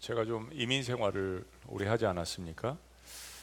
제가 0.00 0.24
좀 0.24 0.48
이민 0.52 0.82
생활을 0.82 1.44
오래 1.68 1.86
하지 1.86 2.06
않았습니까? 2.06 2.78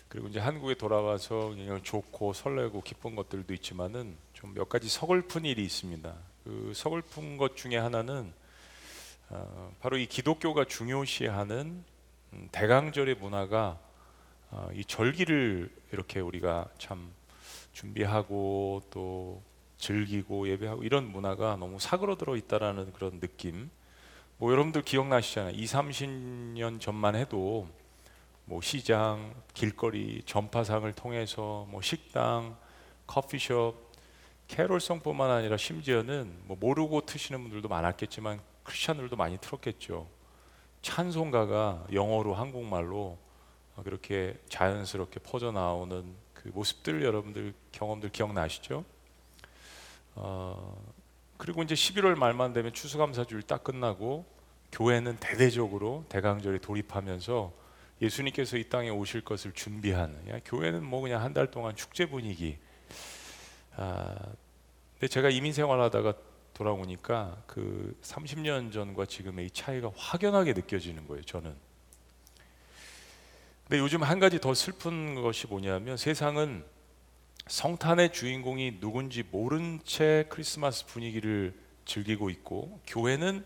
그리고 0.10 0.28
이제 0.28 0.40
한국에 0.40 0.74
돌아와서 0.74 1.50
그냥 1.50 1.84
좋고 1.84 2.34
설레고 2.34 2.82
기쁜 2.82 3.16
것들도 3.16 3.54
있지만은 3.54 4.18
좀 4.34 4.54
몇 4.54 4.68
가지 4.68 4.90
서글픈 4.90 5.46
일이 5.46 5.64
있습니다. 5.64 6.16
그 6.44 6.72
서글픈 6.74 7.38
것 7.38 7.56
중에 7.56 7.78
하나는 7.78 8.34
어, 9.30 9.72
바로 9.82 9.98
이 9.98 10.08
기독교가 10.08 10.66
중요시하는 10.66 11.84
음, 12.34 12.50
대강절의 12.52 13.16
문화가 13.16 13.80
어, 14.50 14.70
이 14.74 14.84
절기를 14.84 15.70
이렇게 15.92 16.22
우리가 16.22 16.70
참 16.80 17.12
준비하고 17.74 18.82
또 18.90 19.44
즐기고 19.78 20.48
예배하고 20.50 20.84
이런 20.84 21.12
문화가 21.12 21.56
너무 21.58 21.80
사그러들어 21.80 22.36
있다라는 22.36 22.94
그런 22.94 23.20
느낌. 23.20 23.70
뭐 24.40 24.52
여러분들 24.52 24.84
기억나시잖아요. 24.84 25.56
2, 25.56 25.66
30년 25.66 26.80
전만 26.80 27.16
해도 27.16 27.68
뭐 28.46 28.62
시장, 28.62 29.34
길거리, 29.56 30.22
전파상을 30.28 30.92
통해서 30.94 31.66
뭐 31.70 31.82
식당, 31.82 32.56
커피숍, 33.08 33.76
캐롤성뿐만 34.48 35.32
아니라 35.32 35.58
심지어는 35.58 36.42
뭐 36.46 36.56
모르고 36.60 37.08
트시는 37.08 37.42
분들도 37.42 37.68
많았겠지만 37.68 38.40
크리스천들도 38.64 39.16
많이 39.16 39.40
틀었겠죠. 39.40 40.08
찬송가가 40.84 41.88
영어로 41.92 42.36
한국말로 42.36 43.18
그렇게 43.84 44.40
자연스럽게 44.50 45.20
퍼져 45.22 45.52
나오는 45.52 46.16
그 46.36 46.50
모습들 46.50 47.04
여러분들 47.04 47.56
경험들 47.72 48.12
기억나시죠? 48.12 48.86
어, 50.14 50.78
그리고 51.38 51.64
이제 51.64 51.76
11월 51.76 52.16
말만 52.16 52.54
되면 52.54 52.74
추수감사주일 52.74 53.44
딱 53.44 53.64
끝나고 53.64 54.26
교회는 54.72 55.18
대대적으로 55.18 56.06
대강절에 56.10 56.60
돌입하면서 56.60 57.54
예수님께서 58.02 58.58
이 58.58 58.64
땅에 58.70 58.90
오실 58.90 59.22
것을 59.22 59.54
준비하는 59.54 60.28
야, 60.30 60.40
교회는 60.46 60.84
뭐 60.84 61.02
그냥 61.02 61.22
한 61.24 61.34
달 61.34 61.50
동안 61.50 61.76
축제 61.76 62.06
분위기. 62.06 62.58
아, 63.76 64.16
근데 64.94 65.08
제가 65.08 65.30
이민 65.30 65.54
생활하다가 65.54 66.14
돌아오니까 66.54 67.44
그 67.46 67.96
30년 68.02 68.72
전과 68.72 69.06
지금의 69.06 69.46
이 69.48 69.52
차이가 69.52 69.92
확연하게 69.96 70.54
느껴지는 70.54 71.08
거예요. 71.08 71.24
저는. 71.24 71.56
근데 73.68 73.80
요즘 73.80 74.02
한 74.02 74.20
가지 74.20 74.40
더 74.40 74.54
슬픈 74.54 75.22
것이 75.22 75.46
뭐냐면 75.48 75.98
세상은 75.98 76.64
성탄의 77.50 78.12
주인공이 78.12 78.80
누군지 78.80 79.24
모른 79.24 79.80
채 79.86 80.26
크리스마스 80.30 80.86
분위기를 80.86 81.58
즐기고 81.86 82.30
있고 82.30 82.82
교회는 82.86 83.46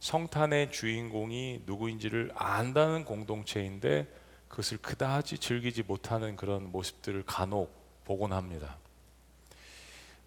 성탄의 0.00 0.72
주인공이 0.72 1.62
누구인지를 1.64 2.32
안다는 2.34 3.04
공동체인데 3.04 4.06
그것을 4.48 4.78
그다지 4.78 5.38
즐기지 5.38 5.84
못하는 5.84 6.36
그런 6.36 6.70
모습들을 6.70 7.22
간혹 7.24 7.72
보곤 8.04 8.32
합니다. 8.32 8.76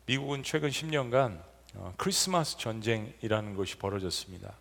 미국은 0.08 0.44
최근 0.44 0.70
10년간 0.70 1.44
어, 1.76 1.94
크리스마스 1.98 2.58
전쟁이라는 2.58 3.56
것이 3.56 3.78
벌어졌습니다. 3.78 4.54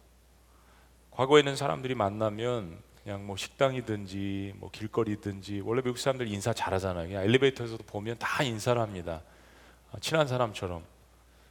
과거에는 1.13 1.57
사람들이 1.57 1.95
만나면 1.95 2.83
그냥 3.05 3.27
뭐 3.27 3.37
식당이든지 3.37 4.55
뭐 4.57 4.71
길거리든지 4.71 5.61
원래 5.65 5.83
미국 5.83 5.99
사람들 5.99 6.27
인사 6.29 6.53
잘하잖아요. 6.55 7.09
그냥 7.09 7.23
엘리베이터에서도 7.25 7.85
보면 7.85 8.17
다 8.19 8.43
인사를 8.43 8.81
합니다. 8.81 9.21
어, 9.93 9.99
친한 10.01 10.27
사람처럼. 10.27 10.83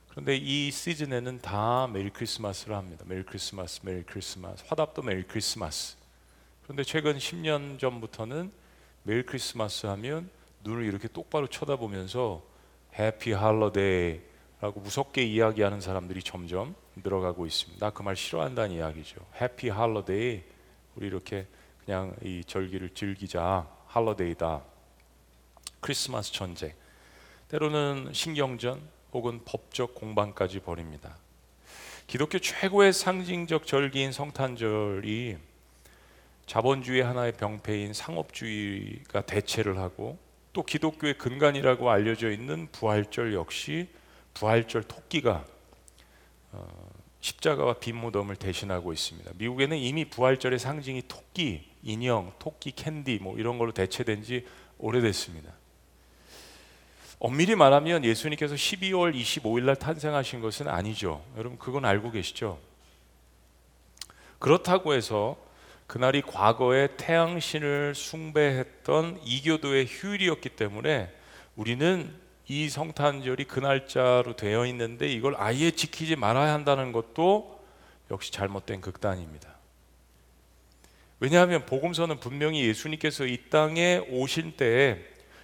그런데 0.10 0.36
이 0.36 0.72
시즌에는 0.72 1.42
다 1.42 1.88
Merry 1.92 2.09
Christmas를 2.09 2.76
합니다. 2.76 3.04
Merry 3.08 3.23
Christmas, 3.23 3.81
Merry 3.84 4.03
Christmas. 4.03 4.64
화답도 4.68 5.04
Merry 5.03 5.23
Christmas. 5.23 5.95
그런데 6.64 6.84
최근 6.84 7.18
10년 7.18 7.80
전부터는 7.80 8.52
Merry 9.03 9.23
Christmas 9.23 9.86
하면 9.88 10.30
눈을 10.64 10.86
이렇게 10.86 11.08
똑바로 11.08 11.48
쳐다보면서 11.48 12.42
Happy 12.98 13.31
Holiday라고 13.33 14.80
무섭게 14.82 15.23
이야기하는 15.23 15.82
사람들이 15.82 16.23
점점 16.23 16.76
늘어가고 16.95 17.45
있습니다. 17.45 17.86
나 17.86 17.92
그 17.92 18.02
말 18.04 18.16
싫어한다는 18.16 18.76
이야기죠. 18.76 19.17
Happy 19.42 19.70
Holiday 19.70 20.44
우리 20.95 21.08
이렇게 21.08 21.48
그냥 21.86 22.15
이 22.21 22.43
절기를 22.45 22.92
즐기자. 22.93 23.67
Holiday다. 23.88 24.64
크리스마스 25.80 26.31
전쟁. 26.31 26.73
때로는 27.49 28.11
신경전 28.14 28.81
혹은 29.14 29.42
법적 29.45 29.95
공방까지 29.95 30.59
벌입니다. 30.61 31.17
기독교 32.08 32.39
최고의 32.39 32.93
상징적 32.93 33.65
절기인 33.67 34.11
성탄절이 34.11 35.37
자본주의 36.45 37.02
하나의 37.02 37.33
병폐인 37.33 37.93
상업주의가 37.93 39.21
대체를 39.21 39.77
하고 39.77 40.17
또 40.52 40.64
기독교의 40.64 41.17
근간이라고 41.17 41.89
알려져 41.89 42.30
있는 42.32 42.67
부활절 42.71 43.33
역시 43.33 43.89
부활절 44.33 44.83
토끼가 44.83 45.45
어, 46.52 46.92
십자가와 47.23 47.76
빈 47.76 47.95
무덤을 47.95 48.36
대신하고 48.36 48.92
있습니다. 48.92 49.32
미국에는 49.38 49.78
이미 49.78 50.04
부활절의 50.04 50.60
상징이 50.60 51.04
토끼, 51.08 51.64
인형, 51.82 52.34
토끼 52.38 52.73
캔디 52.73 53.20
뭐 53.22 53.38
이런 53.39 53.58
걸로 53.58 53.72
대체된 53.72 54.23
지 54.23 54.45
오래됐습니다. 54.78 55.50
엄밀히 57.20 57.56
말하면 57.56 58.04
예수님께서 58.04 58.56
12월 58.56 59.16
25일 59.16 59.64
날 59.64 59.78
탄생하신 59.78 60.42
것은 60.42 60.67
아니죠. 60.67 61.23
여러분 61.38 61.58
그건 61.58 61.86
알고 61.86 62.12
계시죠? 62.12 62.60
그렇다고 64.39 64.94
해서 64.94 65.38
그날이 65.88 66.22
과거에 66.22 66.89
태양신을 66.98 67.95
숭배했던 67.95 69.22
이교도의 69.23 69.86
휴일이었기 69.86 70.50
때문에 70.50 71.10
우리는 71.56 72.14
이 72.48 72.70
성탄절이 72.70 73.45
그 73.45 73.59
날짜로 73.59 74.36
되어 74.36 74.65
있는데 74.67 75.08
이걸 75.08 75.36
아예 75.37 75.71
지키지 75.71 76.15
말아야 76.15 76.54
한다는 76.54 76.92
것도 76.92 77.59
역시 78.11 78.31
잘못된 78.31 78.81
극단입니다. 78.81 79.54
왜냐하면 81.20 81.65
복음서는 81.65 82.20
분명히 82.20 82.65
예수님께서 82.65 83.26
이 83.26 83.37
땅에 83.49 84.05
오신 84.09 84.58
때에 84.58 84.99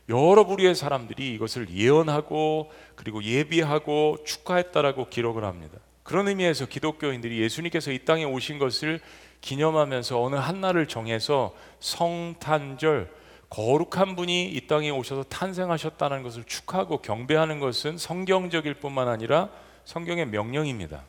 여러 0.09 0.45
부류의 0.45 0.75
사람들이 0.75 1.33
이것을 1.35 1.69
예언하고 1.69 2.71
그리고 2.95 3.23
예비하고 3.23 4.17
축하했다라고 4.25 5.07
기록을 5.07 5.45
합니다. 5.45 5.77
그런 6.03 6.27
의미에서 6.27 6.65
기독교인들이 6.65 7.39
예수님께서 7.39 7.91
이 7.91 7.99
땅에 7.99 8.25
오신 8.25 8.57
것을 8.57 8.99
기념하면서 9.41 10.21
어느 10.21 10.35
한 10.35 10.59
날을 10.59 10.87
정해서 10.87 11.55
성탄절 11.79 13.09
거룩한 13.49 14.15
분이 14.15 14.51
이 14.51 14.67
땅에 14.67 14.89
오셔서 14.91 15.23
탄생하셨다는 15.23 16.23
것을 16.23 16.43
축하하고 16.43 17.01
경배하는 17.01 17.59
것은 17.59 17.97
성경적일 17.97 18.75
뿐만 18.75 19.07
아니라 19.07 19.49
성경의 19.85 20.27
명령입니다. 20.27 21.03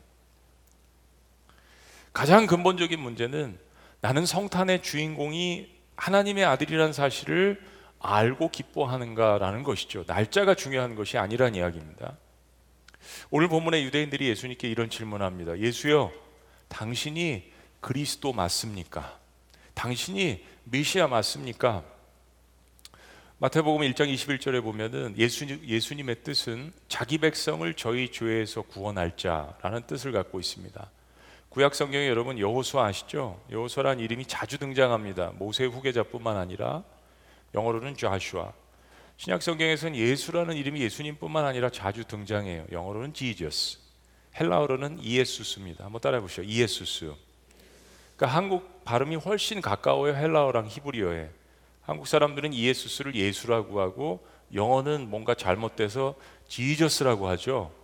가장 2.12 2.46
근본적인 2.46 2.98
문제는 2.98 3.58
나는 4.00 4.24
성탄의 4.24 4.82
주인공이 4.82 5.70
하나님의 5.96 6.44
아들이라는 6.46 6.92
사실을 6.92 7.60
알고 8.00 8.50
기뻐하는가라는 8.50 9.62
것이죠. 9.62 10.04
날짜가 10.06 10.54
중요한 10.54 10.94
것이 10.94 11.18
아니란 11.18 11.54
이야기입니다. 11.54 12.16
오늘 13.30 13.48
본문의 13.48 13.84
유대인들이 13.84 14.28
예수님께 14.28 14.68
이런 14.68 14.88
질문합니다. 14.88 15.58
예수여, 15.58 16.10
당신이 16.68 17.52
그리스도 17.80 18.32
맞습니까? 18.32 19.18
당신이 19.74 20.44
메시아 20.64 21.08
맞습니까? 21.08 21.84
마태복음 23.42 23.80
1장 23.80 24.12
21절에 24.12 24.62
보면은 24.62 25.14
예수, 25.16 25.46
예수님의 25.46 26.16
뜻은 26.24 26.74
자기 26.88 27.16
백성을 27.16 27.72
저희 27.72 28.12
죄에서 28.12 28.60
구원할 28.60 29.16
자라는 29.16 29.86
뜻을 29.86 30.12
갖고 30.12 30.38
있습니다. 30.38 30.90
구약 31.48 31.74
성경에 31.74 32.06
여러분 32.06 32.38
여호수아 32.38 32.84
아시죠? 32.84 33.40
여호수아란 33.50 33.98
이름이 33.98 34.26
자주 34.26 34.58
등장합니다. 34.58 35.32
모세 35.38 35.64
후계자뿐만 35.64 36.36
아니라 36.36 36.84
영어로는 37.54 37.96
좌슈아. 37.96 38.52
신약 39.16 39.40
성경에서는 39.40 39.96
예수라는 39.96 40.54
이름이 40.56 40.82
예수님뿐만 40.82 41.46
아니라 41.46 41.70
자주 41.70 42.04
등장해요. 42.04 42.66
영어로는 42.70 43.14
지저스. 43.14 43.78
헬라어로는 44.38 44.98
이에수스입니다. 45.00 45.86
한번 45.86 46.02
따라해 46.02 46.20
보시죠. 46.20 46.42
이에수스. 46.42 47.14
그러니까 48.16 48.36
한국 48.36 48.84
발음이 48.84 49.16
훨씬 49.16 49.62
가까워요. 49.62 50.14
헬라어랑 50.14 50.66
히브리어에. 50.66 51.39
한국 51.90 52.06
사람들은 52.06 52.52
이에수스를 52.52 53.16
예수라고 53.16 53.80
하고 53.80 54.24
영어는 54.54 55.10
뭔가 55.10 55.34
잘못돼서 55.34 56.14
지저스라고 56.46 57.26
하죠. 57.30 57.74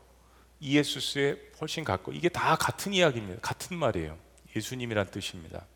이에수스에 0.61 1.35
훨씬 1.61 1.83
가까워. 1.83 2.17
이게 2.17 2.29
다 2.29 2.55
같은 2.55 2.95
이야기입니다. 2.95 3.41
같은 3.43 3.77
말이에요. 3.77 4.17
예수님이란 4.55 5.11
뜻입니다. 5.11 5.67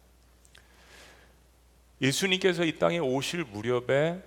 예수님께서 2.01 2.65
이 2.65 2.79
땅에 2.79 3.01
오실 3.01 3.43
무렵에 3.43 4.23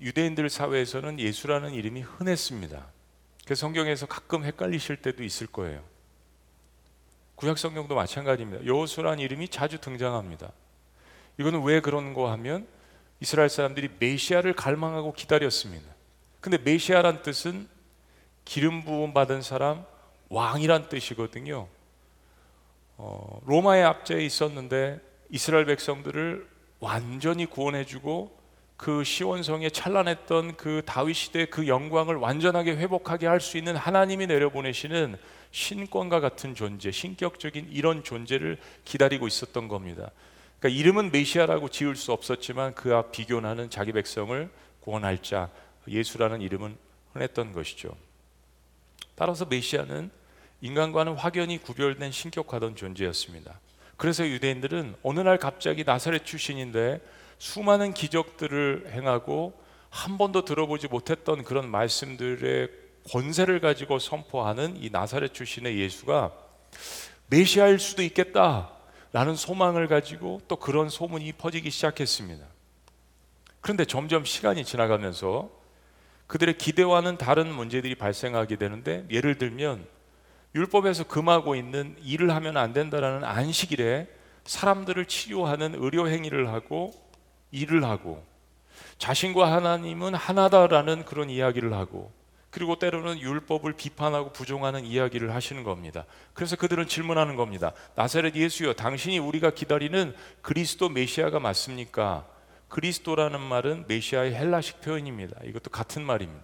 유대인들 0.00 0.48
사회에서는 0.50 1.18
예수라는 1.18 1.74
이름이 1.74 2.02
흔했습니다. 2.02 2.86
그 3.44 3.56
성경에서 3.56 4.06
가끔 4.06 4.44
헷갈리실 4.44 4.98
때도 4.98 5.24
있을 5.24 5.48
거예요. 5.48 5.82
구약 7.34 7.58
성경도 7.58 7.96
마찬가지입니다. 7.96 8.66
여호수라는 8.66 9.18
이름이 9.18 9.48
자주 9.48 9.80
등장합니다. 9.80 10.52
이거는 11.40 11.64
왜 11.64 11.80
그런 11.80 12.14
거 12.14 12.30
하면 12.30 12.77
이스라엘 13.20 13.48
사람들이 13.48 13.90
메시아를 13.98 14.52
갈망하고 14.54 15.12
기다렸습니다. 15.12 15.86
근데 16.40 16.58
메시아란 16.58 17.22
뜻은 17.22 17.68
기름 18.44 18.82
부음 18.84 19.12
받은 19.12 19.42
사람, 19.42 19.84
왕이란 20.28 20.88
뜻이거든요. 20.88 21.68
어, 22.96 23.40
로마의 23.46 23.84
압제에 23.84 24.24
있었는데 24.24 25.00
이스라엘 25.30 25.66
백성들을 25.66 26.48
완전히 26.80 27.46
구원해주고 27.46 28.38
그 28.76 29.02
시원성에 29.02 29.70
찬란했던 29.70 30.56
그 30.56 30.82
다윗 30.86 31.14
시대의 31.14 31.50
그 31.50 31.66
영광을 31.66 32.14
완전하게 32.16 32.76
회복하게 32.76 33.26
할 33.26 33.40
수 33.40 33.58
있는 33.58 33.74
하나님이 33.76 34.28
내려보내시는 34.28 35.16
신권과 35.50 36.20
같은 36.20 36.54
존재, 36.54 36.92
신격적인 36.92 37.70
이런 37.72 38.04
존재를 38.04 38.58
기다리고 38.84 39.26
있었던 39.26 39.66
겁니다. 39.66 40.10
그러니까 40.58 40.80
이름은 40.80 41.12
메시아라고 41.12 41.68
지을 41.68 41.96
수 41.96 42.12
없었지만 42.12 42.74
그와 42.74 43.10
비교나는 43.10 43.70
자기 43.70 43.92
백성을 43.92 44.50
구원할 44.80 45.22
자 45.22 45.50
예수라는 45.86 46.40
이름은 46.40 46.76
흔했던 47.12 47.52
것이죠. 47.52 47.96
따라서 49.14 49.44
메시아는 49.44 50.10
인간과는 50.60 51.14
확연히 51.14 51.58
구별된 51.58 52.10
신격화된 52.10 52.76
존재였습니다. 52.76 53.60
그래서 53.96 54.26
유대인들은 54.26 54.96
어느 55.02 55.20
날 55.20 55.38
갑자기 55.38 55.84
나사렛 55.84 56.24
출신인데 56.24 57.00
수많은 57.38 57.94
기적들을 57.94 58.90
행하고 58.92 59.60
한 59.90 60.18
번도 60.18 60.44
들어보지 60.44 60.88
못했던 60.88 61.44
그런 61.44 61.68
말씀들의 61.68 62.68
권세를 63.10 63.60
가지고 63.60 63.98
선포하는 63.98 64.76
이 64.82 64.90
나사렛 64.90 65.32
출신의 65.32 65.78
예수가 65.78 66.32
메시아일 67.28 67.78
수도 67.78 68.02
있겠다 68.02 68.77
라는 69.12 69.36
소망을 69.36 69.88
가지고 69.88 70.40
또 70.48 70.56
그런 70.56 70.88
소문이 70.88 71.32
퍼지기 71.32 71.70
시작했습니다. 71.70 72.44
그런데 73.60 73.84
점점 73.84 74.24
시간이 74.24 74.64
지나가면서 74.64 75.50
그들의 76.26 76.58
기대와는 76.58 77.16
다른 77.16 77.50
문제들이 77.52 77.94
발생하게 77.94 78.56
되는데 78.56 79.06
예를 79.10 79.38
들면 79.38 79.86
율법에서 80.54 81.04
금하고 81.04 81.54
있는 81.54 81.96
일을 82.02 82.34
하면 82.34 82.56
안 82.56 82.72
된다라는 82.72 83.24
안식일에 83.24 84.08
사람들을 84.44 85.04
치료하는 85.06 85.74
의료 85.76 86.08
행위를 86.08 86.52
하고 86.52 86.92
일을 87.50 87.84
하고 87.84 88.24
자신과 88.98 89.52
하나님은 89.52 90.14
하나다라는 90.14 91.04
그런 91.04 91.30
이야기를 91.30 91.72
하고 91.72 92.12
그리고 92.58 92.76
때로는 92.76 93.20
율법을 93.20 93.74
비판하고 93.74 94.32
부정하는 94.32 94.84
이야기를 94.84 95.32
하시는 95.32 95.62
겁니다. 95.62 96.04
그래서 96.34 96.56
그들은 96.56 96.88
질문하는 96.88 97.36
겁니다. 97.36 97.72
나사렛 97.94 98.34
예수여, 98.34 98.72
당신이 98.72 99.20
우리가 99.20 99.50
기다리는 99.50 100.12
그리스도 100.42 100.88
메시아가 100.88 101.38
맞습니까? 101.38 102.26
그리스도라는 102.68 103.40
말은 103.40 103.84
메시아의 103.86 104.34
헬라식 104.34 104.80
표현입니다. 104.80 105.36
이것도 105.44 105.70
같은 105.70 106.02
말입니다. 106.02 106.42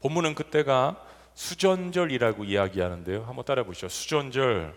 본문은 0.00 0.34
그때가 0.34 0.96
수전절이라고 1.34 2.44
이야기하는데요. 2.44 3.24
한번 3.24 3.44
따라 3.44 3.64
보시죠. 3.64 3.90
수전절. 3.90 4.74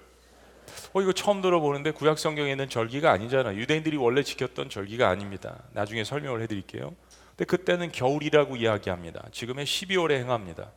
어 0.92 1.02
이거 1.02 1.14
처음 1.14 1.42
들어보는데 1.42 1.92
구약 1.92 2.20
성경에 2.20 2.52
있는 2.52 2.68
절기가 2.68 3.10
아니잖아. 3.10 3.56
유대인들이 3.56 3.96
원래 3.96 4.22
지켰던 4.22 4.70
절기가 4.70 5.08
아닙니다. 5.08 5.64
나중에 5.72 6.04
설명을 6.04 6.42
해 6.42 6.48
드릴게요. 6.48 6.94
근데 7.36 7.46
그때는 7.46 7.92
겨울이라고 7.92 8.56
이야기합니다. 8.56 9.28
지금의 9.32 9.66
12월에 9.66 10.12
행합니다. 10.12 10.72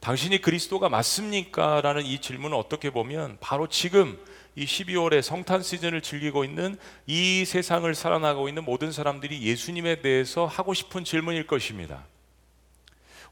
당신이 0.00 0.40
그리스도가 0.40 0.88
맞습니까? 0.88 1.80
라는 1.80 2.04
이 2.04 2.20
질문은 2.20 2.56
어떻게 2.56 2.90
보면 2.90 3.38
바로 3.40 3.66
지금 3.66 4.18
이 4.54 4.64
12월에 4.64 5.22
성탄 5.22 5.62
시즌을 5.62 6.02
즐기고 6.02 6.44
있는 6.44 6.78
이 7.06 7.44
세상을 7.44 7.92
살아나가고 7.94 8.48
있는 8.48 8.64
모든 8.64 8.92
사람들이 8.92 9.42
예수님에 9.42 10.02
대해서 10.02 10.46
하고 10.46 10.74
싶은 10.74 11.02
질문일 11.02 11.46
것입니다. 11.46 12.06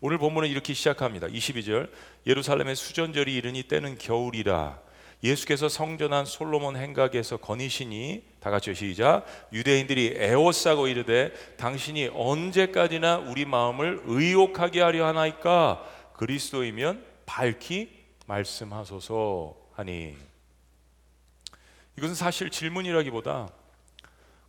오늘 0.01 0.19
본문은 0.19 0.49
이렇게 0.49 0.75
시작합니다. 0.75 1.29
22절 1.29 1.89
예루살렘의 2.27 2.75
수전절이 2.75 3.35
이르니 3.35 3.63
때는 3.65 3.97
겨울이라 3.97 4.81
예수께서 5.25 5.71
성전한 5.71 6.27
솔로몬 6.27 6.77
행각에서 6.77 7.39
거니시니 7.39 8.23
다 8.41 8.51
같이 8.51 8.75
시작 8.75 9.25
유대인들이 9.55 10.17
애워싸고 10.19 10.87
이르되 10.87 11.33
당신이 11.57 12.11
언제까지나 12.13 13.17
우리 13.17 13.47
마음을 13.47 14.03
의혹하게 14.05 14.83
하려 14.83 15.07
하나이까 15.07 15.83
그리스도이면 16.13 17.03
밝히 17.25 18.05
말씀하소서 18.27 19.57
하니 19.73 20.15
이것은 21.97 22.15
사실 22.15 22.51
질문이라기보다 22.51 23.49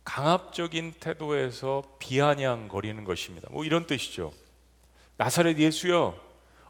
강압적인 0.04 0.94
태도에서 1.00 1.82
비아냥거리는 1.98 3.02
것입니다. 3.04 3.48
뭐 3.50 3.64
이런 3.64 3.86
뜻이죠. 3.86 4.32
나사렛 5.16 5.58
예수여 5.58 6.25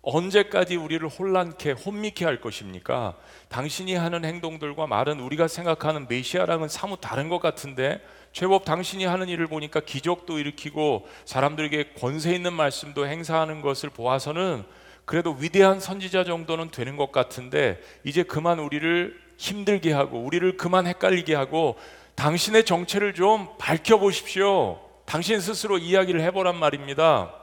언제까지 0.07 0.77
우리를 0.77 1.07
혼란케 1.09 1.73
혼미케 1.73 2.25
할 2.25 2.41
것입니까? 2.41 3.17
당신이 3.49 3.97
하는 3.97 4.25
행동들과 4.25 4.87
말은 4.87 5.19
우리가 5.19 5.49
생각하는 5.49 6.07
메시아랑은 6.09 6.69
사뭇 6.69 7.01
다른 7.01 7.29
것 7.29 7.41
같은데 7.41 8.01
제법 8.33 8.65
당신이 8.65 9.05
하는 9.05 9.29
일을 9.29 9.49
보니까 9.49 9.81
기적도 9.81 10.39
일으키고 10.39 11.09
사람들에게 11.25 11.95
권세 11.99 12.33
있는 12.37 12.53
말씀도 12.53 13.09
행사하는 13.09 13.61
것을 13.63 13.91
보아서는 13.91 14.65
그래도 15.05 15.37
위대한 15.41 15.81
선지자 15.81 16.23
정도는 16.23 16.71
되는 16.71 16.97
것 16.97 17.11
같은데 17.11 17.81
이제 18.05 18.23
그만 18.23 18.61
우리를 18.61 19.21
힘들게 19.39 19.93
하고 19.93 20.21
우리를 20.21 20.57
그만 20.57 20.87
헷갈리게 20.87 21.35
하고 21.35 21.77
당신의 22.15 22.65
정체를 22.65 23.13
좀 23.15 23.49
밝혀 23.59 23.99
보십시오. 23.99 24.81
당신 25.05 25.41
스스로 25.41 25.79
이야기를 25.79 26.21
해보란 26.21 26.57
말입니다. 26.57 27.35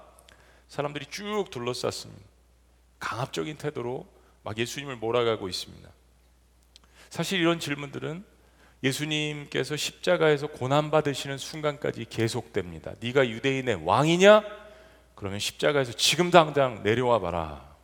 사람들이 0.69 1.05
쭉 1.09 1.45
둘러쌌습니다. 1.51 2.32
강압적인 3.03 3.57
태도로 3.57 4.07
막 4.43 4.57
예수님을 4.57 4.95
몰아가고 4.95 5.49
있습니다. 5.49 5.89
사실 7.09 7.41
이런 7.41 7.59
질문들은 7.59 8.23
예수님께서 8.81 9.75
십자가에서 9.75 10.47
고난 10.47 10.89
받으시는 10.89 11.37
순간까지 11.37 12.05
계속됩니다. 12.05 12.93
네가 13.01 13.27
유대인의 13.27 13.85
왕이냐? 13.85 14.43
그러면 15.15 15.39
십자가에서 15.39 15.91
지금 15.93 16.31
당장 16.31 16.81
내려와 16.83 17.19
봐라. 17.19 17.75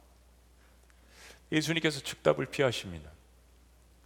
예수님께서 1.51 1.99
즉답을 1.99 2.45
피하십니다. 2.45 3.11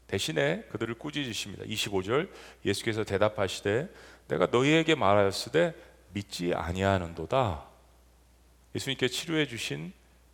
대신에 0.08 0.64
그들을 0.72 0.96
꾸짖으십니다. 0.96 1.64
25절 1.66 2.30
예수께서 2.66 3.04
대답하시되 3.04 3.88
내가 4.28 4.48
너희에게 4.48 4.96
말하였으되 4.96 5.76
믿지 6.14 6.54
아니하는도다. 6.56 7.66
예수님께 8.76 9.08
치료해 9.08 9.48
주신 9.48 9.94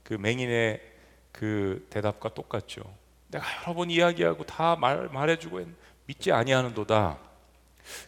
그 0.10 0.16
맹인의 0.16 0.82
그 1.32 1.86
대답과 1.92 2.34
똑같죠. 2.34 2.82
내가 3.28 3.46
여러 3.62 3.75
번 3.75 3.92
이야기하고 3.92 4.44
다 4.44 4.75
말, 4.75 5.08
말해주고 5.10 5.62
믿지 6.08 6.32
아니하는도다. 6.32 7.20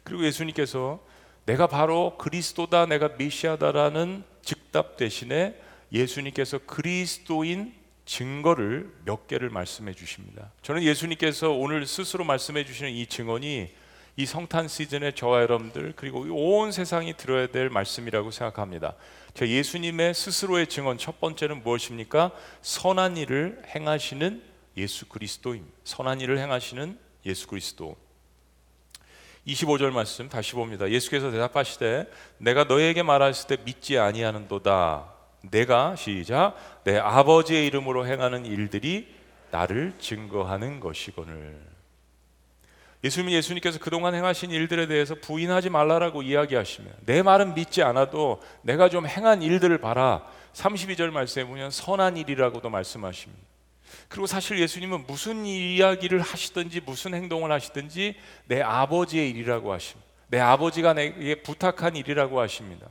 그리고 0.04 0.26
예수님께서 0.26 1.00
내가 1.46 1.68
바로 1.68 2.18
그리스도다, 2.18 2.88
내가 2.88 3.10
메시아다라는 3.20 4.24
즉답 4.42 4.98
대신에 4.98 5.56
예수님께서 5.92 6.58
그리스도인 6.66 7.76
증거를 8.06 8.92
몇 9.06 9.28
개를 9.28 9.52
말씀해 9.52 9.94
주십니다. 9.94 10.52
저는 10.64 10.82
예수님께서 10.82 11.52
오늘 11.52 11.86
스스로 11.86 12.24
말씀해 12.24 12.66
주시는 12.66 12.92
이 12.92 13.06
증언이 13.06 13.76
이 14.18 14.26
성탄 14.26 14.68
시즌에 14.68 15.12
저와 15.12 15.42
여러분들 15.44 15.94
그리고 15.96 16.22
온 16.32 16.72
세상이 16.72 17.16
들어야 17.16 17.46
될 17.48 17.70
말씀이라고 17.70 18.32
생각합니다. 18.32 18.96
저 19.34 19.48
예수님의 19.48 20.14
스스로의 20.14 20.68
증언 20.68 20.98
첫 20.98 21.20
번째는 21.20 21.64
무엇입니까? 21.64 22.32
선한 22.62 23.18
일을 23.18 23.64
행하시는 23.74 24.42
예수 24.78 25.08
그리스도입니다. 25.08 25.78
선한 25.84 26.22
일을 26.22 26.40
행하시는 26.40 26.98
예수 27.26 27.48
그리스도. 27.48 27.96
25절 29.48 29.92
말씀 29.92 30.30
다시 30.30 30.54
봅니다. 30.54 30.90
예수께서 30.90 31.32
대답하시되 31.32 32.12
내가 32.38 32.66
너에게 32.66 33.04
말했을 33.04 33.48
때 33.48 33.58
믿지 33.64 33.98
아니하는도다. 33.98 35.12
내가 35.50 35.96
시작 35.96 36.56
내 36.84 36.98
아버지의 36.98 37.66
이름으로 37.68 38.06
행하는 38.06 38.46
일들이 38.46 39.08
나를 39.50 39.94
증거하는 40.00 40.80
것이거늘. 40.80 41.71
예수님 43.04 43.32
예수님께서 43.32 43.80
그동안 43.80 44.14
행하신 44.14 44.52
일들에 44.52 44.86
대해서 44.88 45.16
부인하지 45.16 45.70
말라라고 45.70 46.22
이야기하시며 46.22 46.90
내 47.06 47.24
말은 47.24 47.56
믿지 47.56 47.82
않아도 47.82 48.42
내가 48.62 48.90
좀 48.90 49.08
행한 49.08 49.42
일들을 49.42 49.80
봐라. 49.80 50.24
32절 50.54 51.10
말씀에 51.10 51.46
보면 51.46 51.72
선한 51.72 52.18
일이라고도 52.18 52.70
말씀하십니다. 52.70 53.42
그리고 54.08 54.28
사실 54.28 54.60
예수님은 54.60 55.06
무슨 55.08 55.46
이야기를 55.46 56.22
하시든지 56.22 56.82
무슨 56.82 57.14
행동을 57.14 57.52
하시든지 57.52 58.16
내 58.46 58.62
아버지의 58.62 59.30
일이라고 59.32 59.74
하십니다. 59.74 60.08
내 60.28 60.40
아버지가 60.40 60.94
내게 60.94 61.42
부탁한 61.42 61.96
일이라고 61.96 62.40
하십니다. 62.40 62.88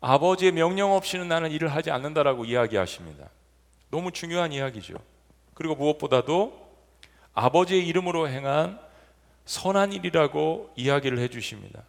아버지의 0.00 0.52
명령 0.52 0.92
없이는 0.92 1.28
나는 1.28 1.50
일을 1.50 1.74
하지 1.74 1.90
않는다라고 1.90 2.44
이야기하십니다. 2.44 3.28
너무 3.90 4.12
중요한 4.12 4.52
이야기죠. 4.52 4.94
그리고 5.54 5.74
무엇보다도 5.74 6.66
아버지의 7.34 7.86
이름으로 7.86 8.28
행한 8.28 8.85
선한 9.46 9.92
일이라고 9.92 10.72
이야기를 10.76 11.18
해 11.18 11.28
주십니다. 11.28 11.82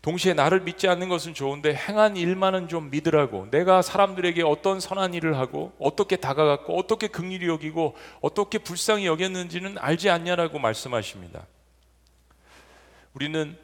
동시에 0.00 0.32
나를 0.32 0.60
믿지 0.60 0.88
않는 0.88 1.08
것은 1.08 1.34
좋은데 1.34 1.74
행한 1.74 2.16
일만은 2.16 2.68
좀 2.68 2.90
믿으라고 2.90 3.50
내가 3.50 3.82
사람들에게 3.82 4.42
어떤 4.42 4.80
선한 4.80 5.12
일을 5.14 5.36
하고 5.36 5.72
어떻게 5.78 6.16
다가갔고 6.16 6.78
어떻게 6.78 7.08
긍휼히 7.08 7.46
여기고 7.46 7.94
어떻게 8.22 8.58
불쌍히 8.58 9.06
여겼는지는 9.06 9.76
알지 9.78 10.08
않냐라고 10.08 10.58
말씀하십니다. 10.58 11.46
우리는 13.12 13.56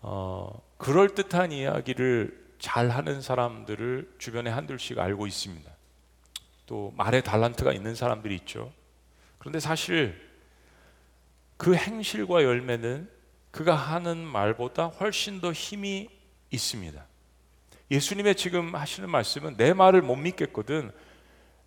어, 0.00 0.60
그럴 0.76 1.14
듯한 1.14 1.52
이야기를 1.52 2.44
잘 2.58 2.90
하는 2.90 3.20
사람들을 3.20 4.14
주변에 4.18 4.50
한둘씩 4.50 4.98
알고 4.98 5.26
있습니다. 5.26 5.70
또 6.66 6.92
말에 6.96 7.20
달란트가 7.20 7.72
있는 7.72 7.94
사람들이 7.94 8.34
있죠. 8.36 8.72
그런데 9.38 9.60
사실 9.60 10.18
그 11.56 11.74
행실과 11.74 12.42
열매는 12.42 13.08
그가 13.50 13.74
하는 13.74 14.18
말보다 14.18 14.86
훨씬 14.86 15.40
더 15.40 15.52
힘이 15.52 16.08
있습니다. 16.50 17.04
예수님의 17.90 18.34
지금 18.34 18.74
하시는 18.74 19.08
말씀은 19.08 19.56
내 19.56 19.72
말을 19.72 20.02
못 20.02 20.16
믿겠거든. 20.16 20.90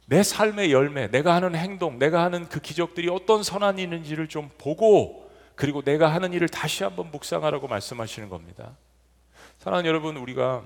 내 0.07 0.23
삶의 0.23 0.71
열매, 0.71 1.07
내가 1.07 1.35
하는 1.35 1.55
행동, 1.55 1.99
내가 1.99 2.23
하는 2.23 2.47
그 2.47 2.59
기적들이 2.59 3.09
어떤 3.09 3.43
선한 3.43 3.77
일인지를 3.79 4.27
좀 4.27 4.49
보고 4.57 5.29
그리고 5.55 5.81
내가 5.81 6.13
하는 6.13 6.33
일을 6.33 6.47
다시 6.49 6.83
한번 6.83 7.11
묵상하라고 7.11 7.67
말씀하시는 7.67 8.29
겁니다. 8.29 8.77
사랑하는 9.59 9.87
여러분, 9.87 10.17
우리가 10.17 10.65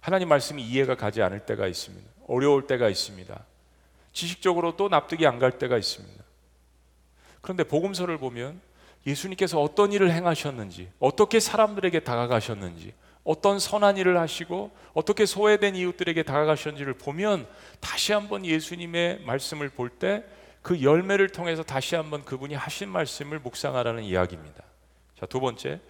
하나님 0.00 0.28
말씀이 0.28 0.62
이해가 0.62 0.94
가지 0.94 1.22
않을 1.22 1.40
때가 1.46 1.66
있습니다. 1.66 2.08
어려울 2.28 2.66
때가 2.66 2.88
있습니다. 2.88 3.44
지식적으로 4.12 4.76
또 4.76 4.88
납득이 4.88 5.26
안 5.26 5.38
갈 5.38 5.58
때가 5.58 5.76
있습니다. 5.78 6.24
그런데 7.40 7.64
복음서를 7.64 8.18
보면 8.18 8.60
예수님께서 9.06 9.60
어떤 9.60 9.92
일을 9.92 10.12
행하셨는지, 10.12 10.90
어떻게 10.98 11.40
사람들에게 11.40 12.00
다가가셨는지, 12.00 12.92
어떤 13.24 13.58
선한 13.58 13.96
일을 13.96 14.18
하시고 14.18 14.70
어떻게 14.94 15.26
소외된 15.26 15.76
이웃들에게 15.76 16.22
다가가셨는지를 16.22 16.94
보면 16.94 17.46
다시 17.80 18.12
한번 18.12 18.44
예수님의 18.44 19.22
말씀을 19.24 19.68
볼 19.70 19.90
때 19.98 20.24
그 20.62 20.82
열매를 20.82 21.30
통해서 21.30 21.62
다시 21.62 21.94
한번 21.94 22.24
그분이 22.24 22.54
하신 22.54 22.88
말씀을 22.90 23.38
묵상하라는 23.40 24.02
이야기입니다. 24.04 24.62
자, 25.18 25.26
두 25.26 25.40
번째. 25.40 25.80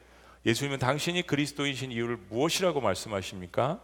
예수님은 0.46 0.78
당신이 0.78 1.22
그리스도이신 1.26 1.92
이유를 1.92 2.18
무엇이라고 2.28 2.80
말씀하십니까? 2.80 3.80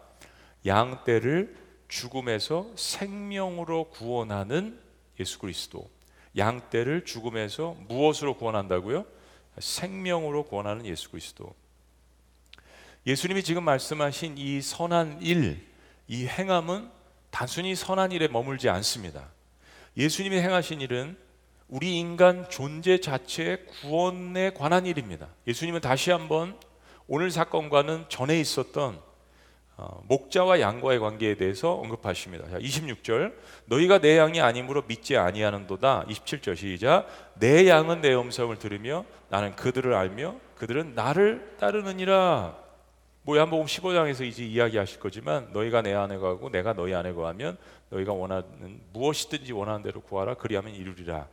양떼를 0.65 1.57
죽음에서 1.89 2.71
생명으로 2.77 3.91
구원하는 3.91 4.79
예수 5.21 5.39
그리스도. 5.39 5.89
양 6.37 6.69
떼를 6.71 7.05
죽음에서 7.05 7.77
무엇으로 7.89 8.37
구원한다고요? 8.37 9.05
생명으로 9.59 10.45
구원하는 10.45 10.85
예수 10.87 11.11
그리스도. 11.11 11.55
예수님이 13.07 13.43
지금 13.43 13.65
말씀하신 13.65 14.37
이 14.37 14.61
선한 14.61 15.23
일, 15.23 15.65
이 16.09 16.27
행함은 16.27 16.91
단순히 17.31 17.75
선한 17.75 18.13
일에 18.13 18.29
머물지 18.29 18.69
않습니다. 18.69 19.29
예수님이 19.97 20.39
행하신 20.39 20.81
일은 20.81 21.17
우리 21.69 21.99
인간 21.99 22.49
존재 22.49 23.01
자체의 23.01 23.67
구원에 23.67 24.51
관한 24.51 24.87
일입니다. 24.87 25.29
예수님은 25.47 25.81
다시 25.81 26.11
한번 26.11 26.59
오늘 27.09 27.31
사건과는 27.31 28.07
전에 28.09 28.39
있었던 28.41 28.95
어, 28.95 29.06
목자와 30.05 30.61
양과의 30.61 30.99
관계에 31.01 31.35
대해서 31.35 31.75
언급하십니다. 31.75 32.49
자, 32.49 32.59
26절 32.59 33.35
너희가 33.67 33.99
내 33.99 34.17
양이 34.17 34.41
아니므로 34.41 34.83
믿지 34.87 35.17
아니하는도다. 35.17 36.07
27절 36.09 36.57
시작 36.57 37.07
내 37.35 37.69
양은 37.69 38.01
내 38.01 38.15
음성을 38.15 38.57
들으며 38.59 39.05
나는 39.29 39.55
그들을 39.55 39.93
알며 39.93 40.37
그들은 40.57 40.95
나를 40.95 41.57
따르느니라. 41.59 42.57
뭐 43.23 43.37
요한복음 43.37 43.67
15장에서 43.67 44.25
이제 44.25 44.45
이야기하실 44.45 45.01
거지만 45.01 45.51
너희가 45.53 45.83
내 45.83 45.93
안에 45.93 46.17
거하고 46.17 46.49
내가 46.49 46.73
너희 46.73 46.95
안에 46.95 47.13
거하면 47.13 47.59
너희가 47.91 48.13
원하는 48.13 48.81
무엇이든지 48.93 49.53
원하는 49.53 49.83
대로 49.83 50.01
구하라 50.01 50.35
그리하면 50.35 50.75
이루리라. 50.75 51.27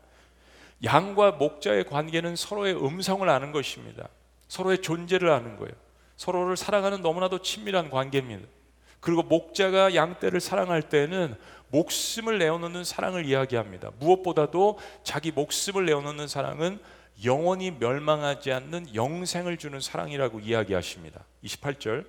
양과 0.84 1.34
목자의 1.34 1.86
관계는 1.86 2.36
서로의 2.36 2.76
음성을 2.76 3.28
아는 3.30 3.54
것입니다. 3.54 4.10
서로의 4.50 4.80
존재를 4.80 5.30
아는 5.30 5.56
거예요. 5.56 5.74
서로를 6.16 6.58
사랑하는 6.58 7.02
너무나도 7.02 7.40
친밀한 7.42 7.90
관계입니다. 7.90 8.48
그리고 9.00 9.22
목자가 9.22 9.96
양떼를 9.96 10.40
사랑할 10.40 10.82
때는 10.82 11.36
목숨을 11.70 12.38
내어놓는 12.38 12.84
사랑을 12.84 13.26
이야기합니다. 13.26 13.92
무엇보다도 14.00 14.80
자기 15.04 15.32
목숨을 15.32 15.86
내어놓는 15.86 16.28
사랑은 16.28 16.80
영원히 17.26 17.72
멸망하지 17.72 18.52
않는 18.52 18.96
영생을 18.96 19.58
주는 19.58 19.80
사랑이라고 19.80 20.40
이야기하십니다. 20.40 21.26
28절 21.44 22.06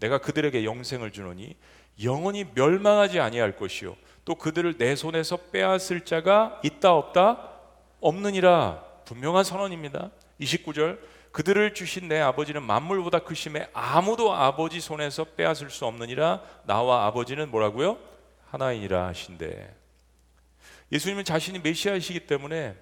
내가 0.00 0.18
그들에게 0.18 0.64
영생을 0.64 1.12
주노니 1.12 1.56
영원히 2.02 2.46
멸망하지 2.54 3.20
아니할 3.20 3.56
것이요 3.56 3.96
또 4.24 4.34
그들을 4.34 4.76
내 4.76 4.94
손에서 4.94 5.36
빼앗을 5.36 6.04
자가 6.04 6.60
있다 6.62 6.94
없다 6.94 7.50
없느니라 8.00 8.84
분명한 9.04 9.44
선언입니다. 9.44 10.10
29절 10.40 10.98
그들을 11.32 11.74
주신 11.74 12.08
내 12.08 12.20
아버지는 12.20 12.62
만물보다 12.62 13.20
크심에 13.20 13.68
아무도 13.72 14.32
아버지 14.32 14.80
손에서 14.80 15.24
빼앗을 15.24 15.70
수 15.70 15.84
없느니라 15.86 16.42
나와 16.64 17.06
아버지는 17.06 17.50
뭐라고요? 17.50 17.98
하나이니라 18.50 19.06
하신대. 19.08 19.74
예수님은 20.90 21.24
자신이 21.24 21.58
메시아이시기 21.58 22.20
때문에 22.20 22.74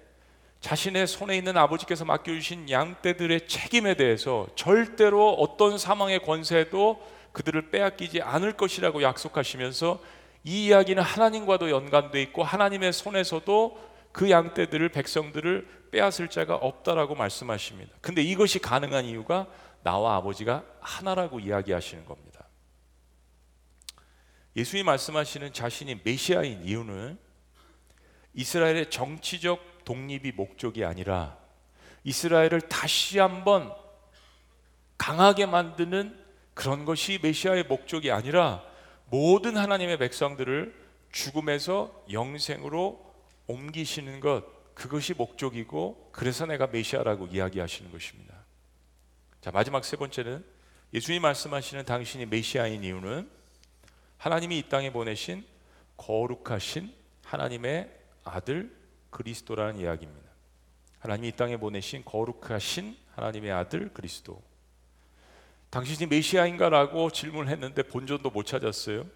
자신의 0.59 1.07
손에 1.07 1.37
있는 1.37 1.55
아버지께서 1.57 2.05
맡겨주신 2.05 2.69
양떼들의 2.69 3.47
책임에 3.47 3.95
대해서 3.95 4.47
절대로 4.55 5.33
어떤 5.33 5.77
사망의 5.77 6.19
권세도 6.19 7.17
그들을 7.33 7.69
빼앗기지 7.69 8.21
않을 8.21 8.53
것이라고 8.53 9.03
약속하시면서 9.03 9.99
이 10.43 10.67
이야기는 10.67 11.03
하나님과도 11.03 11.69
연관돼 11.69 12.21
있고 12.23 12.43
하나님의 12.43 12.93
손에서도 12.93 13.87
그 14.11 14.31
양떼들을 14.31 14.89
백성들을 14.89 15.67
빼앗을 15.91 16.29
자가 16.29 16.55
없다라고 16.55 17.15
말씀하십니다. 17.15 17.93
근데 18.01 18.21
이것이 18.21 18.59
가능한 18.59 19.05
이유가 19.05 19.47
나와 19.83 20.15
아버지가 20.17 20.65
하나라고 20.79 21.39
이야기하시는 21.39 22.05
겁니다. 22.05 22.47
예수님이 24.55 24.85
말씀하시는 24.85 25.53
자신이 25.53 26.01
메시아인 26.03 26.63
이유는 26.63 27.17
이스라엘의 28.33 28.89
정치적 28.89 29.85
독립이 29.85 30.31
목적이 30.33 30.83
아니라 30.83 31.37
이스라엘을 32.03 32.61
다시 32.61 33.19
한번 33.19 33.73
강하게 34.97 35.45
만드는 35.45 36.17
그런 36.53 36.85
것이 36.85 37.19
메시아의 37.21 37.65
목적이 37.65 38.11
아니라 38.11 38.63
모든 39.05 39.57
하나님의 39.57 39.97
백성들을 39.99 40.73
죽음에서 41.11 42.03
영생으로 42.11 43.05
옮기시는 43.47 44.19
것 44.19 44.56
그것이 44.77 45.15
목적이고 45.15 46.11
그래서 46.11 46.45
내가 46.45 46.67
메시아라고 46.67 47.25
이야기하시는 47.27 47.91
것입니다. 47.91 48.45
자 49.41 49.49
마지막 49.49 49.83
세 49.83 49.97
번째는 49.97 50.45
예수님 50.93 51.23
말씀하시는 51.23 51.83
당신이 51.83 52.27
메시아인 52.27 52.83
이유는 52.83 53.27
하나님이 54.17 54.59
이 54.59 54.69
땅에 54.69 54.93
보내신 54.93 55.43
거룩하신 55.97 56.93
하나님의 57.23 57.91
아들 58.23 58.71
그리스도라는 59.09 59.79
이야기입니다. 59.79 60.29
하나님이 60.99 61.29
이 61.29 61.31
땅에 61.31 61.57
보내신 61.57 62.05
거룩하신 62.05 62.95
하나님의 63.15 63.51
아들 63.51 63.91
그리스도. 63.95 64.43
당신이 65.71 66.07
메시아인가라고 66.07 67.09
질문했는데 67.09 67.81
본전도 67.81 68.29
못 68.29 68.45
찾았어요. 68.45 69.07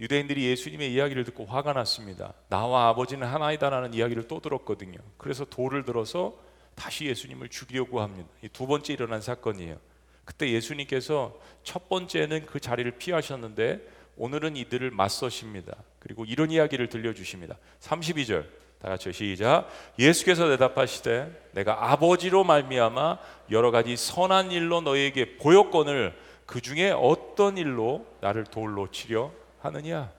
유대인들이 0.00 0.44
예수님의 0.44 0.92
이야기를 0.92 1.24
듣고 1.24 1.44
화가 1.44 1.72
났습니다. 1.72 2.32
나와 2.48 2.88
아버지는 2.88 3.26
하나이다라는 3.26 3.94
이야기를 3.94 4.28
또 4.28 4.40
들었거든요. 4.40 4.98
그래서 5.16 5.44
돌을 5.44 5.84
들어서 5.84 6.34
다시 6.74 7.06
예수님을 7.06 7.48
죽이려고 7.48 8.00
합니다. 8.00 8.28
두 8.52 8.66
번째 8.66 8.92
일어난 8.92 9.20
사건이에요. 9.20 9.76
그때 10.24 10.50
예수님께서 10.50 11.36
첫 11.64 11.88
번째는 11.88 12.46
그 12.46 12.60
자리를 12.60 12.90
피하셨는데 12.92 13.80
오늘은 14.16 14.56
이들을 14.56 14.90
맞서십니다. 14.90 15.74
그리고 15.98 16.24
이런 16.24 16.50
이야기를 16.50 16.88
들려주십니다. 16.88 17.56
32절 17.80 18.44
다 18.80 18.88
같이 18.90 19.12
시작. 19.12 19.68
예수께서 19.98 20.48
대답하시되 20.48 21.50
내가 21.52 21.90
아버지로 21.92 22.44
말미암아 22.44 23.18
여러 23.50 23.70
가지 23.72 23.96
선한 23.96 24.52
일로 24.52 24.80
너희에게 24.82 25.38
보였건을 25.38 26.16
그 26.46 26.60
중에 26.60 26.90
어떤 26.90 27.58
일로 27.58 28.06
나를 28.20 28.44
돌로 28.44 28.90
치려 28.90 29.32
하느냐? 29.60 30.12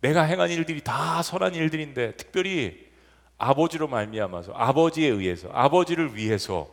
내가 0.00 0.22
행한 0.22 0.50
일들이 0.50 0.82
다 0.82 1.22
선한 1.22 1.54
일들인데 1.54 2.16
특별히 2.16 2.92
아버지로 3.38 3.88
말미암아서 3.88 4.52
아버지에 4.52 5.08
의해서 5.08 5.48
아버지를 5.52 6.14
위해서 6.14 6.68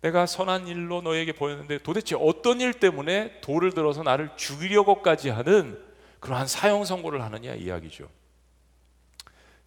내가 0.00 0.26
선한 0.26 0.66
일로 0.66 1.00
너에게 1.00 1.32
보였는데 1.32 1.78
도대체 1.78 2.16
어떤 2.18 2.60
일 2.60 2.74
때문에 2.74 3.40
돌을 3.40 3.72
들어서 3.72 4.02
나를 4.02 4.30
죽이려고까지 4.36 5.28
하는 5.28 5.80
그러한 6.18 6.48
사형 6.48 6.84
선고를 6.84 7.22
하느냐 7.22 7.54
이야기죠. 7.54 8.08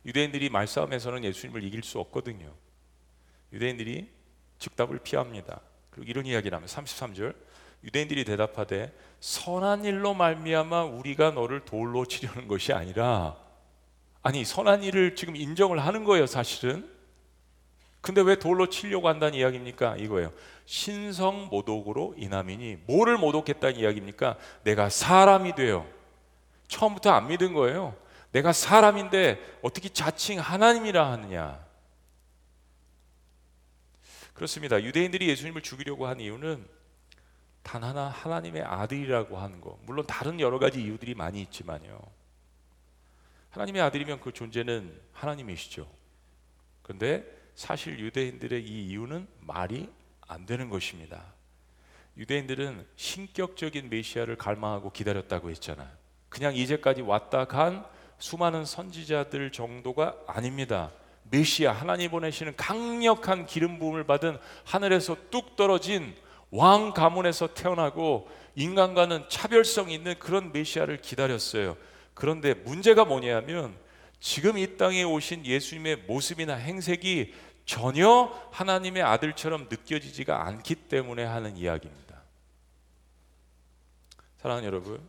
유대인들이 0.06 0.50
말싸움에서는 0.50 1.24
예수님을 1.24 1.64
이길 1.64 1.84
수 1.84 2.00
없거든요. 2.00 2.54
유대인들이 3.54 4.10
즉답을 4.60 5.00
피합니다. 5.00 5.62
그리고 5.90 6.10
이런 6.10 6.26
이야기를 6.26 6.56
하면 6.56 6.68
33절 6.68 7.34
유대인들이 7.86 8.26
대답하되 8.26 8.92
선한 9.20 9.86
일로 9.86 10.14
말미암아 10.14 10.84
우리가 10.86 11.32
너를 11.32 11.62
돌로 11.66 12.06
치려는 12.06 12.48
것이 12.48 12.74
아니라 12.74 13.38
아니 14.22 14.44
선한 14.44 14.84
일을 14.84 15.16
지금 15.16 15.36
인정을 15.36 15.80
하는 15.80 16.04
거예요 16.04 16.26
사실은. 16.26 16.94
근데 18.02 18.22
왜 18.22 18.36
돌로 18.36 18.70
치려고 18.70 19.08
한다는 19.08 19.36
이야기입니까? 19.36 19.98
이거예요. 19.98 20.32
신성 20.66 21.48
모독으로 21.48 22.14
인함이니 22.18 22.78
뭐를 22.86 23.18
모독했다는 23.18 23.78
이야기입니까? 23.78 24.38
내가 24.64 24.90
사람이 24.90 25.56
돼요. 25.56 25.88
처음부터 26.68 27.12
안 27.12 27.28
믿은 27.28 27.54
거예요. 27.54 27.96
내가 28.32 28.52
사람인데 28.52 29.40
어떻게 29.64 29.90
자칭 29.90 30.40
하나님이라 30.40 31.12
하느냐. 31.12 31.66
그렇습니다. 34.34 34.84
유대인들이 34.84 35.28
예수님을 35.30 35.62
죽이려고 35.62 36.06
한 36.06 36.20
이유는 36.20 36.68
단 37.66 37.84
하나 37.84 38.10
하나님의 38.10 38.62
아들이라고 38.62 39.40
하는 39.40 39.60
거. 39.60 39.80
물론 39.88 40.06
다른 40.06 40.40
여러 40.40 40.60
가지 40.60 40.84
이유들이 40.84 41.16
많이 41.16 41.42
있지만요. 41.42 42.00
하나님의 43.50 43.82
아들이면 43.82 44.22
그 44.22 44.32
존재는 44.32 45.02
하나님이시죠. 45.12 45.88
그런데 46.84 47.26
사실 47.56 48.00
유대인들의 48.00 48.64
이 48.64 48.88
이유는 48.90 49.28
말이 49.40 49.90
안 50.28 50.46
되는 50.46 50.70
것입니다. 50.70 51.34
유대인들은 52.18 52.86
신격적인 52.98 53.90
메시아를 53.90 54.36
갈망하고 54.36 54.92
기다렸다고 54.92 55.50
했잖아요. 55.50 55.90
그냥 56.30 56.56
이제까지 56.56 57.02
왔다 57.02 57.46
간 57.46 57.84
수많은 58.20 58.64
선지자들 58.66 59.52
정도가 59.52 60.16
아닙니다. 60.28 60.92
메시아 61.32 61.72
하나님 61.72 62.12
보내시는 62.12 62.56
강력한 62.58 63.48
기름 63.48 63.80
부음을 63.80 64.04
받은 64.04 64.38
하늘에서 64.66 65.18
뚝 65.32 65.56
떨어진 65.56 66.16
왕 66.56 66.94
가문에서 66.94 67.54
태어나고 67.54 68.30
인간과는 68.56 69.26
차별성 69.30 69.92
있는 69.92 70.18
그런 70.18 70.54
메시아를 70.54 71.02
기다렸어요. 71.02 71.76
그런데 72.14 72.54
문제가 72.54 73.04
뭐냐면 73.04 73.78
지금 74.22 74.58
이 74.58 74.78
땅에 74.78 75.04
오신 75.04 75.46
예수님의 75.46 75.98
모습이나 76.08 76.56
행색이 76.56 77.34
전혀 77.66 78.32
하나님의 78.52 79.04
아들처럼 79.04 79.68
느껴지지가 79.70 80.46
않기 80.48 80.76
때문에 80.76 81.24
하는 81.24 81.58
이야기입니다. 81.58 82.22
사랑하는 84.38 84.66
여러분, 84.68 85.02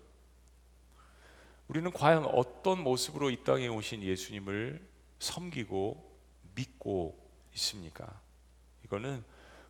우리는 1.68 1.90
과연 1.92 2.24
어떤 2.24 2.82
모습으로 2.82 3.30
이 3.30 3.44
땅에 3.44 3.68
오신 3.68 4.02
예수님을 4.02 4.80
섬기고 5.20 6.18
믿고 6.56 7.16
있습니까? 7.54 8.20
이거는 8.84 9.22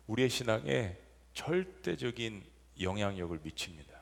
우리의 0.07 0.29
신앙에 0.29 0.97
절대적인 1.37 2.43
영향력을 2.81 3.39
미칩니다. 3.43 3.95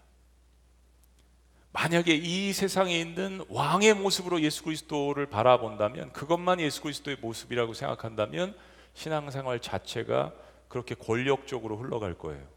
만약에 1.74 2.16
이 2.16 2.54
세상에 2.54 2.98
있는 2.98 3.44
왕의 3.50 3.96
모습으로 3.96 4.40
예수 4.40 4.64
그리스도를 4.64 5.26
바라본다면 5.26 6.14
그것만 6.14 6.62
예수 6.62 6.82
그리스도의 6.82 7.18
모습이라고 7.20 7.74
생각한다면 7.74 8.58
신앙생활 8.94 9.60
자체가 9.60 10.34
그렇게 10.70 10.96
권력적으로 10.96 11.76
흘러갈 11.76 12.18
거예요. 12.18 12.48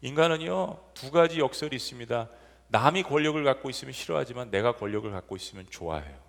인간은요 0.00 0.80
두 0.94 1.12
가지 1.12 1.38
역설이 1.38 1.76
있습니다. 1.76 2.28
남이 2.68 3.04
권력을 3.04 3.42
갖고 3.44 3.70
있으면 3.70 3.92
싫어하지만 3.92 4.50
내가 4.50 4.74
권력을 4.74 5.08
갖고 5.12 5.36
있으면 5.36 5.64
좋아해요. 5.70 6.20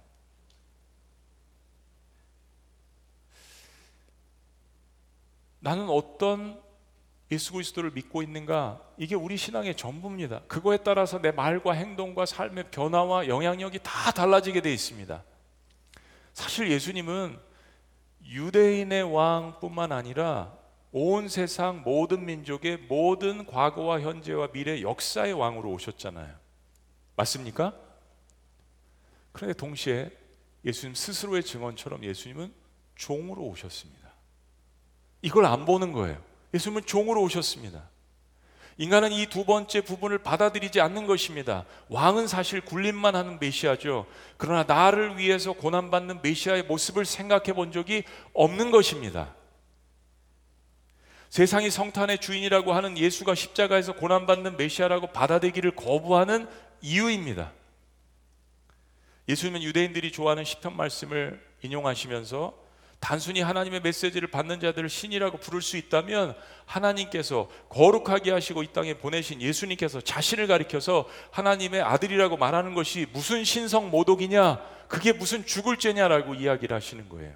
나는 5.60 5.90
어떤 5.90 6.62
예수 7.34 7.54
그리스도를 7.54 7.92
믿고 7.92 8.22
있는가? 8.22 8.82
이게 8.98 9.16
우리 9.16 9.38
신앙의 9.38 9.76
전부입니다. 9.76 10.42
그거에 10.48 10.78
따라서 10.78 11.22
내 11.22 11.32
말과 11.32 11.74
행동과 11.74 12.26
삶의 12.26 12.72
변화와 12.72 13.28
영향력이 13.28 13.80
다 13.84 14.12
달라지게 14.12 14.62
돼 14.62 14.72
있습니다. 14.74 15.24
사실 16.34 16.72
예수님은 16.72 17.38
유대인의 18.26 19.04
왕뿐만 19.14 19.92
아니라 19.92 20.54
온 20.92 21.28
세상 21.28 21.82
모든 21.84 22.26
민족의 22.26 22.78
모든 22.88 23.46
과거와 23.46 24.02
현재와 24.02 24.48
미래 24.52 24.82
역사의 24.82 25.34
왕으로 25.34 25.72
오셨잖아요. 25.72 26.36
맞습니까? 27.16 27.74
그런데 29.32 29.54
동시에 29.58 30.12
예수님 30.64 30.94
스스로의 30.96 31.44
증언처럼 31.44 32.04
예수님은 32.04 32.54
종으로 32.96 33.42
오셨습니다. 33.44 34.14
이걸 35.24 35.46
안 35.46 35.66
보는 35.66 35.92
거예요. 35.92 36.33
예수님은 36.54 36.86
종으로 36.86 37.22
오셨습니다. 37.24 37.90
인간은 38.78 39.12
이 39.12 39.28
두 39.28 39.46
번째 39.46 39.82
부분을 39.82 40.18
받아들이지 40.18 40.82
않는 40.82 41.06
것입니다. 41.06 41.66
왕은 41.90 42.28
사실 42.28 42.62
굴림만 42.62 43.16
하는 43.16 43.40
메시아죠. 43.40 44.08
그러나 44.38 44.64
나를 44.64 45.18
위해서 45.18 45.54
고난받는 45.54 46.22
메시아의 46.24 46.64
모습을 46.64 47.06
생각해 47.06 47.54
본 47.54 47.72
적이 47.72 48.04
없는 48.34 48.72
것입니다. 48.72 49.36
세상이 51.30 51.70
성탄의 51.72 52.20
주인이라고 52.20 52.74
하는 52.74 52.98
예수가 52.98 53.34
십자가에서 53.36 53.94
고난받는 53.94 54.58
메시아라고 54.58 55.08
받아들이기를 55.08 55.76
거부하는 55.76 56.48
이유입니다. 56.82 57.52
예수님은 59.30 59.64
유대인들이 59.64 60.12
좋아하는 60.12 60.44
시편 60.44 60.76
말씀을 60.76 61.44
인용하시면서 61.62 62.63
단순히 63.04 63.42
하나님의 63.42 63.82
메시지를 63.82 64.30
받는 64.30 64.62
자들을 64.62 64.88
신이라고 64.88 65.38
부를 65.40 65.62
수 65.62 65.76
있다면 65.76 66.38
하나님께서 66.66 67.50
거룩하게 67.68 68.32
하시고 68.32 68.64
이 68.64 68.68
땅에 68.72 68.94
보내신 68.94 69.42
예수님께서 69.42 70.00
자신을 70.00 70.48
가리켜서 70.48 71.06
하나님의 71.32 71.82
아들이라고 71.82 72.38
말하는 72.38 72.74
것이 72.74 73.06
무슨 73.12 73.44
신성 73.44 73.92
모독이냐 73.92 74.62
그게 74.88 75.12
무슨 75.12 75.46
죽을 75.46 75.76
죄냐라고 75.76 76.34
이야기를 76.34 76.74
하시는 76.74 77.10
거예요. 77.10 77.36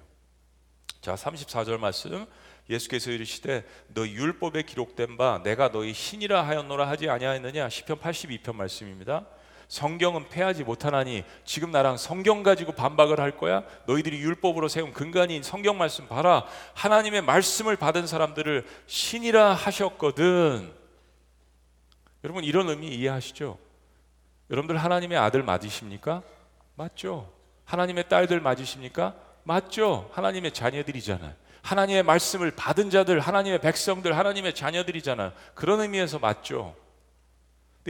자, 1.02 1.14
34절 1.14 1.76
말씀 1.76 2.24
예수께서 2.70 3.10
이르시되 3.10 3.66
너 3.88 4.08
율법에 4.08 4.62
기록된 4.62 5.18
바 5.18 5.42
내가 5.44 5.70
너희 5.70 5.92
신이라 5.92 6.46
하였노라 6.46 6.88
하지 6.88 7.10
아니하였느냐 7.10 7.68
시편 7.68 8.00
82편 8.00 8.54
말씀입니다. 8.54 9.26
성경은 9.68 10.30
패하지 10.30 10.64
못하나니 10.64 11.24
지금 11.44 11.70
나랑 11.70 11.98
성경 11.98 12.42
가지고 12.42 12.72
반박을 12.72 13.20
할 13.20 13.36
거야? 13.36 13.62
너희들이 13.86 14.18
율법으로 14.20 14.66
세운 14.68 14.94
근간인 14.94 15.42
성경 15.42 15.76
말씀 15.76 16.08
봐라. 16.08 16.46
하나님의 16.74 17.22
말씀을 17.22 17.76
받은 17.76 18.06
사람들을 18.06 18.66
신이라 18.86 19.52
하셨거든. 19.52 20.72
여러분 22.24 22.44
이런 22.44 22.68
의미 22.70 22.88
이해하시죠? 22.88 23.58
여러분들 24.50 24.78
하나님의 24.78 25.18
아들 25.18 25.42
맞으십니까? 25.42 26.22
맞죠? 26.74 27.30
하나님의 27.66 28.08
딸들 28.08 28.40
맞으십니까? 28.40 29.14
맞죠? 29.44 30.10
하나님의 30.14 30.52
자녀들이잖아요. 30.52 31.34
하나님의 31.60 32.02
말씀을 32.04 32.52
받은 32.52 32.88
자들, 32.88 33.20
하나님의 33.20 33.60
백성들, 33.60 34.16
하나님의 34.16 34.54
자녀들이잖아요. 34.54 35.32
그런 35.54 35.80
의미에서 35.80 36.18
맞죠? 36.18 36.74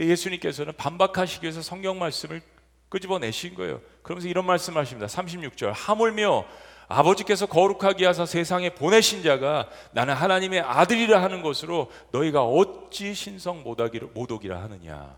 예수님께서는 0.07 0.73
반박하시기 0.75 1.43
위해서 1.43 1.61
성경 1.61 1.99
말씀을 1.99 2.41
끄집어내신 2.89 3.55
거예요. 3.55 3.81
그러면서 4.01 4.27
이런 4.27 4.45
말씀하십니다. 4.45 5.07
36절 5.07 5.71
하물며 5.73 6.45
아버지께서 6.87 7.45
거룩하게 7.45 8.05
하사 8.07 8.25
세상에 8.25 8.73
보내신 8.73 9.21
자가 9.21 9.69
나는 9.91 10.15
하나님의 10.15 10.61
아들이라 10.61 11.21
하는 11.21 11.43
것으로 11.43 11.91
너희가 12.11 12.43
어찌 12.43 13.13
신성 13.13 13.63
모독이라 13.63 14.61
하느냐. 14.63 15.17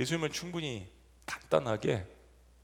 예수님은 0.00 0.32
충분히 0.32 0.88
간단하게 1.26 2.06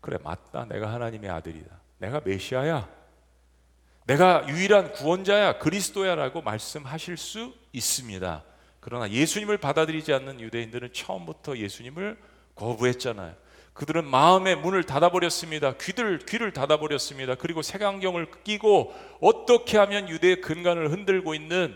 그래 0.01 0.19
맞다 0.23 0.65
내가 0.65 0.93
하나님의 0.93 1.31
아들이다 1.31 1.81
내가 1.99 2.21
메시아야 2.25 2.89
내가 4.07 4.49
유일한 4.49 4.93
구원자야 4.93 5.59
그리스도야라고 5.59 6.43
말씀하실 6.43 7.17
수 7.17 7.55
있습니다. 7.73 8.43
그러나 8.81 9.11
예수님을 9.11 9.59
받아들이지 9.59 10.13
않는 10.13 10.41
유대인들은 10.41 10.93
처음부터 10.93 11.59
예수님을 11.59 12.19
거부했잖아요. 12.55 13.35
그들은 13.75 14.05
마음의 14.07 14.57
문을 14.57 14.85
닫아버렸습니다. 14.85 15.77
귀들 15.79 16.19
귀를 16.19 16.53
닫아버렸습니다. 16.53 17.37
그리고 17.37 17.63
색안경을 17.63 18.27
끼고 18.45 18.93
어떻게 19.21 19.79
하면 19.79 20.09
유대의 20.09 20.41
근간을 20.41 20.91
흔들고 20.91 21.35
있는 21.35 21.75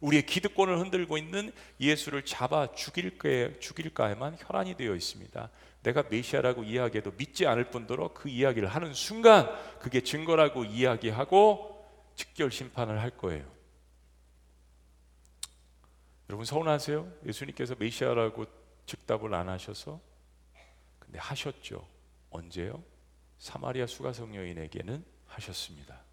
우리의 0.00 0.26
기득권을 0.26 0.78
흔들고 0.78 1.18
있는 1.18 1.52
예수를 1.80 2.24
잡아 2.24 2.68
죽일까 2.72 3.58
죽일까에만 3.60 4.36
혈안이 4.40 4.76
되어 4.76 4.94
있습니다. 4.94 5.50
내가 5.82 6.04
메시아라고 6.08 6.64
이야기해도 6.64 7.12
믿지 7.16 7.46
않을 7.46 7.64
뿐더러 7.64 8.12
그 8.12 8.28
이야기를 8.28 8.68
하는 8.68 8.94
순간 8.94 9.50
그게 9.78 10.02
증거라고 10.02 10.64
이야기하고 10.64 11.86
직결 12.16 12.50
심판을 12.50 13.00
할 13.00 13.10
거예요. 13.10 13.59
여러분 16.30 16.44
서운하세요? 16.44 17.12
예수님께서 17.26 17.74
메시아라고 17.76 18.46
즉답을 18.86 19.34
안 19.34 19.48
하셔서 19.48 20.00
근데 21.00 21.18
하셨죠. 21.18 21.84
언제요? 22.30 22.84
사마리아 23.38 23.84
수가성 23.84 24.36
여인에게는 24.36 25.04
하셨습니다. 25.26 26.04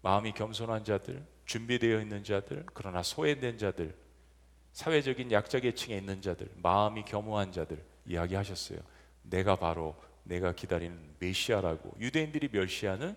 마음이 0.00 0.32
겸손한 0.32 0.84
자들, 0.84 1.26
준비되어 1.44 2.00
있는 2.00 2.24
자들, 2.24 2.64
그러나 2.72 3.02
소외된 3.02 3.58
자들, 3.58 3.94
사회적인 4.72 5.30
약자 5.30 5.60
계층에 5.60 5.94
있는 5.94 6.22
자들, 6.22 6.50
마음이 6.56 7.04
겸허한 7.04 7.52
자들 7.52 7.84
이야기하셨어요. 8.06 8.78
내가 9.24 9.56
바로 9.56 9.94
내가 10.22 10.52
기다리는 10.54 11.16
메시아라고 11.18 11.96
유대인들이 12.00 12.48
멸시하는 12.50 13.14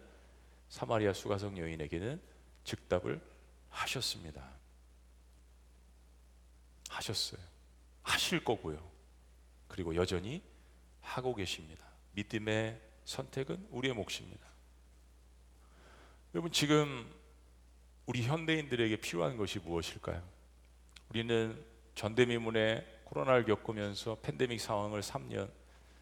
사마리아 0.68 1.14
수가성 1.14 1.58
여인에게는 1.58 2.20
즉답을 2.66 3.31
하셨습니다. 3.72 4.48
하셨어요. 6.90 7.42
하실 8.04 8.44
거고요. 8.44 8.92
그리고 9.68 9.96
여전히 9.96 10.44
하고 11.02 11.34
계십니다. 11.34 11.86
믿음의 12.14 12.80
선택은 13.06 13.68
우리의 13.72 13.96
몫입니다. 13.96 14.48
여러분 16.34 16.52
지금 16.52 17.10
우리 18.06 18.24
현대인들에게 18.24 18.98
필요한 18.98 19.38
것이 19.38 19.60
무엇일까요? 19.60 20.22
우리는 21.10 21.66
전대미문의 21.96 23.02
코로나를 23.06 23.46
겪으면서 23.46 24.20
팬데믹 24.22 24.60
상황을 24.60 25.02
3년 25.02 25.52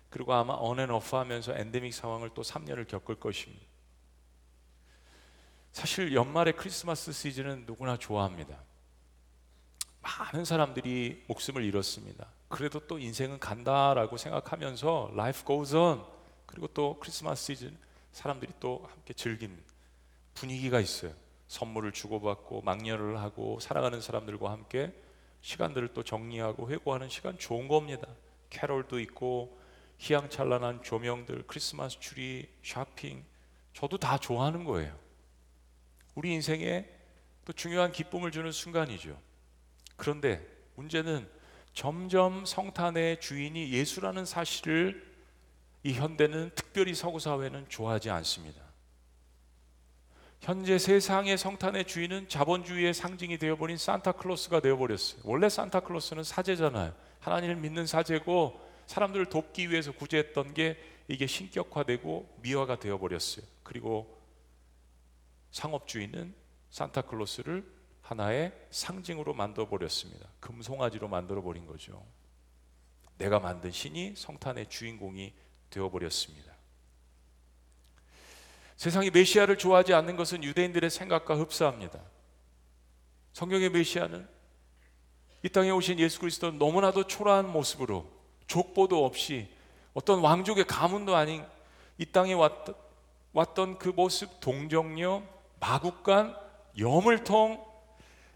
그리고 0.10 0.34
아마 0.34 0.54
언앤오프 0.58 1.16
하면서 1.16 1.56
엔데믹 1.56 1.94
상황을 1.94 2.32
또 2.34 2.42
3년을 2.42 2.88
겪을 2.88 3.16
것입니다. 3.16 3.69
사실 5.72 6.14
연말의 6.14 6.56
크리스마스 6.56 7.12
시즌은 7.12 7.66
누구나 7.66 7.98
좋아합니다. 7.98 8.60
많은 10.02 10.46
사람들이 10.46 11.26
목숨을 11.28 11.64
잃었습니다. 11.64 12.28
그래도 12.48 12.80
또 12.88 12.98
인생은 12.98 13.40
간다라고 13.40 14.18
생각하면서 14.18 15.12
life 15.14 15.46
goes 15.46 15.76
on 15.76 16.04
그리고 16.46 16.68
또 16.68 16.98
크리스마스 17.00 17.54
시즌 17.54 17.78
사람들이 18.12 18.52
또 18.60 18.88
함께 18.90 19.14
즐긴 19.14 19.62
분위기가 20.34 20.80
있어요. 20.80 21.14
선물을 21.48 21.92
주고받고 21.92 22.62
망렬을 22.62 23.20
하고 23.20 23.60
살아가는 23.60 24.02
사람들과 24.02 24.52
함께 24.52 24.94
시간들을 25.42 25.94
또 25.94 26.04
정리하고 26.04 26.70
회고하는 26.70 27.10
시간 27.10 27.38
좋은 27.38 27.68
겁니다. 27.68 28.08
캐롤도 28.50 29.00
있고 29.02 29.58
희양찬란한 30.00 30.82
조명들, 30.82 31.44
크리스마스 31.46 32.00
추리, 32.00 32.50
쇼핑 32.64 33.24
저도 33.74 33.98
다 33.98 34.18
좋아하는 34.18 34.64
거예요. 34.64 34.98
우리 36.20 36.34
인생에 36.34 36.86
또 37.46 37.54
중요한 37.54 37.94
기쁨을 37.94 38.32
주는 38.32 38.52
순간이죠. 38.52 39.18
그런데 39.96 40.46
문제는 40.76 41.26
점점 41.74 42.46
성탄의 42.46 43.22
주인이 43.22 43.72
예수라는 43.72 44.26
사실을 44.26 45.08
이 45.82 45.94
현대는 45.94 46.52
특별히 46.56 46.94
서구 46.94 47.22
사회는 47.22 47.70
좋아하지 47.70 48.10
않습니다. 48.10 48.62
현재 50.42 50.78
세상의 50.78 51.38
성탄의 51.38 51.86
주인은 51.88 52.28
자본주의의 52.28 52.94
상징이 52.94 53.38
되어버린 53.38 53.78
산타클로스가 53.78 54.60
되어버렸어요. 54.60 55.22
원래 55.24 55.48
산타클로스는 55.48 56.26
사제잖아요. 56.26 56.94
하나님을 57.22 57.56
믿는 57.56 57.86
사제고 57.86 58.60
사람들을 58.88 59.28
돕기 59.28 59.70
위해서 59.70 59.94
구제했던 59.94 60.54
게 60.54 60.78
이게 61.08 61.28
신격화되고 61.28 62.40
미화가 62.42 62.80
되어버렸어요. 62.80 63.46
그리고 63.64 64.19
상업주의는 65.52 66.34
산타클로스를 66.70 67.80
하나의 68.02 68.54
상징으로 68.72 69.34
만들어 69.34 69.68
버렸습니다. 69.68 70.28
금송아지로 70.40 71.08
만들어 71.08 71.42
버린 71.42 71.66
거죠. 71.66 72.06
내가 73.18 73.40
만든 73.40 73.72
신이 73.72 74.16
성탄의 74.16 74.70
주인공이 74.70 75.34
되어 75.70 75.90
버렸습니다. 75.90 76.54
세상이 78.78 79.10
메시아를 79.10 79.58
좋아하지 79.58 79.94
않는 79.94 80.16
것은 80.16 80.44
유대인들의 80.44 80.90
생각과 80.90 81.36
흡사합니다. 81.36 82.00
성경의 83.34 83.70
메시아는 83.70 84.28
이 85.44 85.50
땅에 85.50 85.70
오신 85.70 86.00
예수 86.00 86.20
그리스도 86.20 86.52
너무나도 86.52 87.08
초라한 87.08 87.52
모습으로 87.52 88.10
족보도 88.48 89.06
없이 89.06 89.50
어떤 89.94 90.20
왕족의 90.20 90.66
가문도 90.66 91.16
아닌 91.16 91.46
이 91.98 92.06
땅에 92.06 92.34
왔던, 92.34 92.76
왔던 93.34 93.78
그 93.78 93.90
모습 93.90 94.40
동정녀, 94.40 95.24
마국간, 95.60 96.36
여물통 96.78 97.64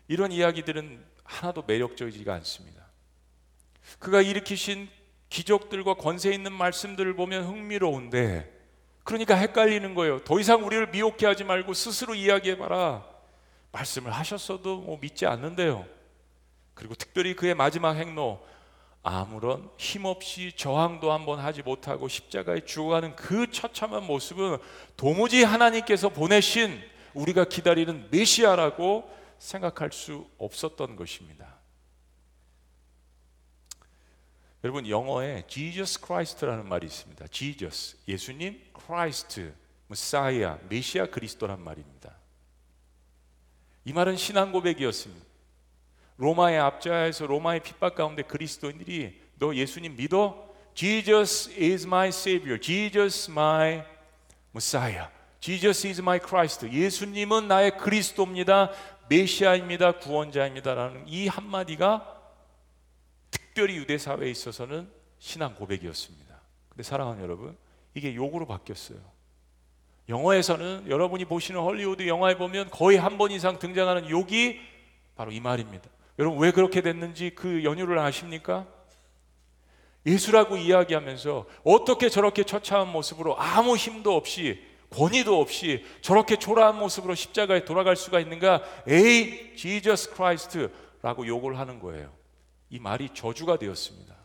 이런 0.08 0.32
이야기들은 0.32 1.04
하나도 1.24 1.64
매력적이지가 1.64 2.34
않습니다. 2.36 2.84
그가 4.00 4.22
일으키신 4.22 4.90
기적들과 5.30 5.96
권세 5.96 6.32
있는 6.32 6.52
말씀들을 6.54 7.16
보면 7.16 7.46
흥미로운데 7.46 8.52
그러니까 9.04 9.36
헷갈리는 9.36 9.96
거예요. 9.96 10.24
더 10.24 10.40
이상 10.40 10.66
우리를 10.66 10.92
미혹해 10.92 11.26
하지 11.26 11.44
말고 11.44 11.74
스스로 11.74 12.16
이야기해 12.16 12.58
봐라. 12.58 13.06
말씀을 13.72 14.12
하셨어도 14.12 14.82
뭐 14.82 14.98
믿지 15.02 15.26
않는데요. 15.26 15.86
그리고 16.74 16.96
특별히 16.96 17.36
그의 17.36 17.56
마지막 17.56 17.96
행로 17.96 18.46
아무런 19.02 19.70
힘없이 19.78 20.54
저항도 20.56 21.12
한번 21.12 21.40
하지 21.40 21.62
못하고 21.62 22.08
십자가에 22.08 22.62
죽어가는 22.62 23.16
그 23.16 23.52
처참한 23.52 24.06
모습은 24.06 24.58
도무지 24.96 25.44
하나님께서 25.44 26.10
보내신 26.10 26.82
우리가 27.14 27.46
기다리는 27.46 28.10
메시아라고 28.12 29.10
생각할 29.38 29.92
수 29.92 30.28
없었던 30.38 30.96
것입니다. 30.96 31.60
여러분 34.64 34.88
영어에 34.88 35.44
Jesus 35.48 36.00
Christ라는 36.00 36.68
말이 36.68 36.88
있습니다. 36.88 37.28
Jesus 37.28 37.98
예수님, 38.08 38.64
Christ 38.86 39.52
메사이아 39.88 40.60
메시아 40.70 41.08
그리스도란 41.08 41.62
말입니다. 41.62 42.16
이 43.86 43.92
말은 43.92 44.16
신앙 44.16 44.52
고백이었습니다. 44.52 45.26
로마의 46.18 46.60
압자에서 46.60 47.26
로마의 47.26 47.62
핍박 47.64 47.96
가운데 47.96 48.24
그리스도인들이 48.24 49.22
너 49.38 49.54
예수님 49.54 49.98
믿어? 49.98 50.54
Jesus 50.74 51.52
is 51.52 51.86
my 51.86 52.08
savior. 52.08 52.60
Jesus 52.60 53.30
my 53.30 53.84
Messiah. 54.54 55.10
Jesus 55.44 55.86
is 55.88 56.00
my 56.00 56.22
Christ. 56.26 56.72
예수님은 56.72 57.50
나의 57.50 57.78
그리스도입니다. 57.78 58.72
메시아입니다. 59.10 60.00
구원자입니다라는 60.00 61.04
이 61.06 61.28
한마디가 61.28 62.18
특별히 63.30 63.76
유대 63.76 63.98
사회에 63.98 64.32
있어서는 64.32 64.90
신앙 65.20 65.54
고백이었습니다. 65.56 66.34
근데 66.70 66.84
사랑하는 66.84 67.22
여러분, 67.22 67.58
이게 67.94 68.16
욕으로 68.16 68.48
바뀌었어요. 68.48 69.00
영어에서는 70.08 70.86
여러분이 70.88 71.26
보시는 71.26 71.60
헐리우드 71.60 72.08
영화에 72.08 72.38
보면 72.38 72.70
거의 72.70 72.98
한 72.98 73.18
번 73.18 73.32
이상 73.32 73.60
등장하는 73.60 74.10
욕이 74.10 74.62
바로 75.18 75.34
이 75.34 75.42
말입니다. 75.42 75.90
여러분 76.20 76.40
왜 76.40 76.52
그렇게 76.52 76.80
됐는지 76.80 77.32
그 77.36 77.66
연유를 77.66 78.00
아십니까? 78.00 78.66
예수라고 80.06 80.56
이야기하면서 80.56 81.48
어떻게 81.66 82.08
저렇게 82.08 82.46
처참한 82.46 82.94
모습으로 82.94 83.38
아무 83.38 83.76
힘도 83.76 84.16
없이 84.16 84.72
권위도 84.94 85.40
없이 85.40 85.86
저렇게 86.02 86.38
초라한 86.38 86.78
모습으로 86.78 87.16
십자가에 87.16 87.66
돌아갈 87.66 87.96
수가 87.96 88.20
있는가? 88.20 88.64
에이, 88.88 89.56
Jesus 89.56 90.12
Christ라고 90.12 91.28
욕을 91.28 91.58
하는 91.58 91.80
거예요. 91.80 92.14
이 92.70 92.80
말이 92.80 93.10
저주가 93.14 93.58
되었습니다. 93.58 94.16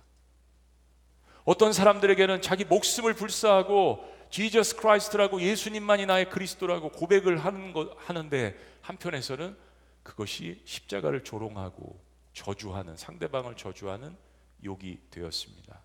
어떤 1.45 1.73
사람들에게는 1.73 2.43
자기 2.43 2.65
목숨을 2.65 3.15
불사하고 3.15 4.05
Jesus 4.31 4.77
Christ라고 4.77 5.41
예수님만이 5.41 6.07
나의 6.07 6.29
그리스도라고 6.29 6.91
고백을 6.91 7.39
하는 7.39 7.73
것 7.73 7.97
하는데 7.97 8.55
한편에서는 8.83 9.57
그것이 10.03 10.61
십자가를 10.65 11.25
조롱하고 11.25 11.99
저주하는 12.35 12.97
상대방을 12.97 13.57
저주하는 13.57 14.17
욕이 14.65 14.99
되었습니다. 15.11 15.81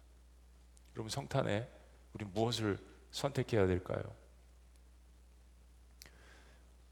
여러분 0.96 1.10
성탄에 1.10 1.68
우리 2.14 2.26
무엇을 2.26 2.78
선택해야 3.12 3.66
될까요? 3.66 4.04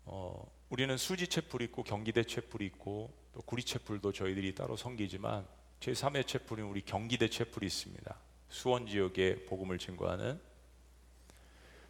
어, 0.06 0.50
우리는 0.70 0.96
수지 0.98 1.28
채플이 1.28 1.66
있고 1.66 1.84
경기대 1.84 2.24
채플이 2.24 2.66
있고 2.68 3.14
또 3.34 3.42
구리 3.42 3.64
채플도 3.64 4.12
저희들이 4.12 4.56
따로 4.56 4.76
섬기지만 4.76 5.46
제 5.80 5.92
3의 5.92 6.28
채플은 6.28 6.64
우리 6.64 6.82
경기대 6.82 7.30
채플이 7.30 7.66
있습니다. 7.66 8.16
수원 8.50 8.88
지역에 8.88 9.46
복음을 9.46 9.78
증거하는 9.78 10.40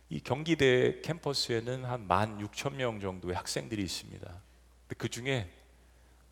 이 0.10 0.19
경기대 0.19 1.02
캠퍼스에는 1.02 1.86
한 1.86 2.08
16,000명 2.08 3.02
정도의 3.02 3.36
학생들이 3.36 3.82
있습니다. 3.82 4.41
그 4.97 5.10
중에 5.10 5.50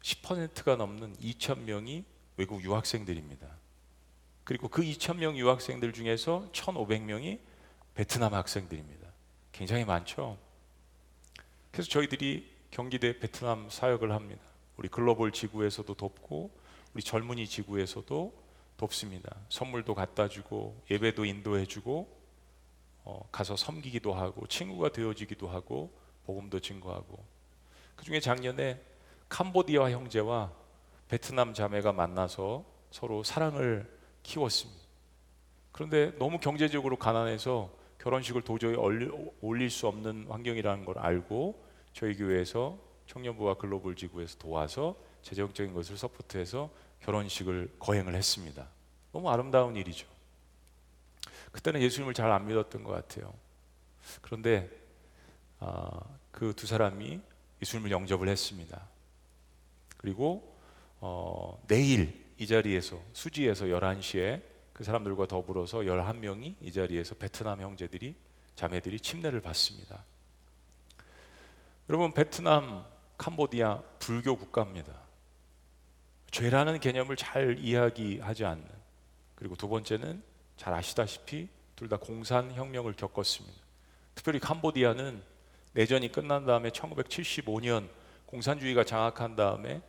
10%가 0.01 0.75
넘는 0.75 1.15
2천 1.17 1.59
명이 1.59 2.03
외국 2.37 2.63
유학생들입니다. 2.63 3.47
그리고 4.43 4.67
그 4.67 4.81
2천 4.81 5.17
명 5.17 5.37
유학생들 5.37 5.93
중에서 5.93 6.49
1,500명이 6.51 7.39
베트남 7.93 8.33
학생들입니다. 8.33 9.07
굉장히 9.51 9.85
많죠. 9.85 10.37
그래서 11.71 11.89
저희들이 11.89 12.49
경기대 12.71 13.19
베트남 13.19 13.69
사역을 13.69 14.11
합니다. 14.11 14.41
우리 14.77 14.87
글로벌 14.87 15.31
지구에서도 15.31 15.93
돕고 15.93 16.51
우리 16.93 17.03
젊은이 17.03 17.47
지구에서도 17.47 18.33
돕습니다. 18.77 19.35
선물도 19.49 19.93
갖다 19.93 20.27
주고 20.27 20.81
예배도 20.89 21.25
인도해 21.25 21.65
주고 21.65 22.17
어, 23.03 23.27
가서 23.31 23.55
섬기기도 23.55 24.13
하고 24.13 24.47
친구가 24.47 24.89
되어지기도 24.89 25.47
하고 25.49 25.91
복음도 26.25 26.59
증거하고 26.59 27.23
그 27.95 28.05
중에 28.05 28.19
작년에 28.19 28.81
캄보디아 29.27 29.91
형제와 29.91 30.53
베트남 31.07 31.53
자매가 31.53 31.91
만나서 31.91 32.63
서로 32.91 33.23
사랑을 33.23 33.99
키웠습니다. 34.23 34.79
그런데 35.71 36.17
너무 36.17 36.39
경제적으로 36.39 36.97
가난해서 36.97 37.71
결혼식을 37.99 38.41
도저히 38.43 38.75
올릴 39.41 39.69
수 39.69 39.87
없는 39.87 40.27
환경이라는 40.29 40.85
걸 40.85 40.97
알고 40.97 41.63
저희 41.93 42.15
교회에서 42.15 42.79
청년부와 43.07 43.55
글로벌 43.55 43.95
지구에서 43.95 44.37
도와서 44.37 44.95
재정적인 45.21 45.73
것을 45.73 45.97
서포트해서 45.97 46.69
결혼식을 47.01 47.75
거행을 47.79 48.15
했습니다. 48.15 48.67
너무 49.11 49.29
아름다운 49.29 49.75
일이죠. 49.75 50.07
그때는 51.51 51.81
예수님을 51.81 52.13
잘 52.13 52.31
안 52.31 52.45
믿었던 52.47 52.83
것 52.83 52.91
같아요. 52.91 53.33
그런데 54.21 54.69
아, 55.59 55.99
그두 56.31 56.67
사람이 56.67 57.19
예수님을 57.61 57.91
영접을 57.91 58.29
했습니다. 58.29 58.87
그리고 59.97 60.55
어, 61.01 61.61
내일 61.67 62.27
이 62.37 62.47
자리에서 62.47 63.01
수지에서 63.11 63.65
11시에 63.65 64.41
그 64.79 64.85
사람들과 64.85 65.25
더불어서 65.25 65.79
11명이 65.79 66.55
이 66.61 66.71
자리에서 66.71 67.13
베트남 67.15 67.59
형제들이 67.59 68.15
자매들이 68.55 69.01
침례를 69.01 69.41
받습니다. 69.41 70.05
여러분 71.89 72.13
베트남 72.13 72.85
캄보디아 73.17 73.81
불교 73.99 74.37
국가입니다. 74.37 74.93
죄라는 76.31 76.79
개념을 76.79 77.17
잘 77.17 77.59
이야기하지 77.59 78.45
않는 78.45 78.65
그리고 79.35 79.57
두 79.57 79.67
번째는 79.67 80.23
잘 80.55 80.73
아시다시피 80.73 81.49
둘 81.75 81.89
다 81.89 81.97
공산 81.97 82.53
혁명을 82.53 82.93
겪었습니다. 82.93 83.59
특별히 84.15 84.39
캄보디아는 84.39 85.21
내전이 85.73 86.09
끝난 86.09 86.45
다음에 86.45 86.69
1975년 86.69 87.89
공산주의가 88.27 88.85
장악한 88.85 89.35
다음에 89.35 89.81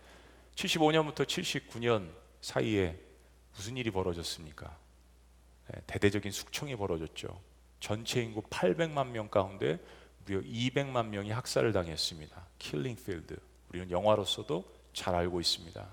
75년부터 0.56 1.24
79년 1.24 2.10
사이에 2.40 3.09
무슨 3.54 3.76
일이 3.76 3.90
벌어졌습니까? 3.90 4.76
네, 5.68 5.80
대대적인 5.86 6.32
숙청이 6.32 6.76
벌어졌죠. 6.76 7.40
전체 7.78 8.22
인구 8.22 8.42
800만 8.42 9.08
명 9.08 9.28
가운데 9.28 9.78
무려 10.24 10.40
200만 10.40 11.06
명이 11.06 11.30
학살을 11.30 11.72
당했습니다. 11.72 12.46
킬링 12.58 12.96
필드. 12.96 13.38
우리는 13.70 13.90
영화로서도 13.90 14.64
잘 14.92 15.14
알고 15.14 15.40
있습니다. 15.40 15.86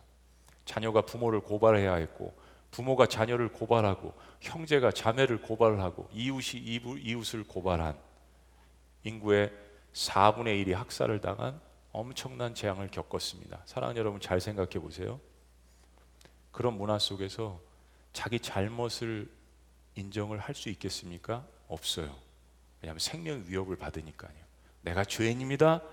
자녀가 0.65 1.01
부모를 1.01 1.39
고발해야 1.39 1.95
했고 1.95 2.37
부모가 2.71 3.05
자녀를 3.07 3.49
고발하고 3.49 4.13
형제가 4.41 4.91
자매를 4.91 5.41
고발하고 5.41 6.09
이웃이 6.11 6.61
이웃을 6.61 7.45
고발한 7.45 7.97
인구의 9.03 9.51
4분의 9.93 10.65
1이 10.65 10.73
학살을 10.73 11.21
당한 11.21 11.59
엄청난 11.91 12.53
재앙을 12.53 12.91
겪었습니다. 12.91 13.61
사랑하는 13.65 13.97
여러분 13.99 14.19
잘 14.19 14.39
생각해 14.39 14.79
보세요. 14.79 15.19
그런 16.57 16.75
문화 16.75 16.97
속에서 16.97 17.61
자기 18.13 18.39
잘못을 18.39 19.29
인정을 19.93 20.39
할 20.39 20.55
수 20.55 20.69
있겠습니까? 20.69 21.45
없어요. 21.67 22.15
왜냐하면 22.81 22.97
생명 22.97 23.43
위협을 23.45 23.75
받으니까요. 23.75 24.33
내가 24.81 25.05
죄인입니다. 25.05 25.83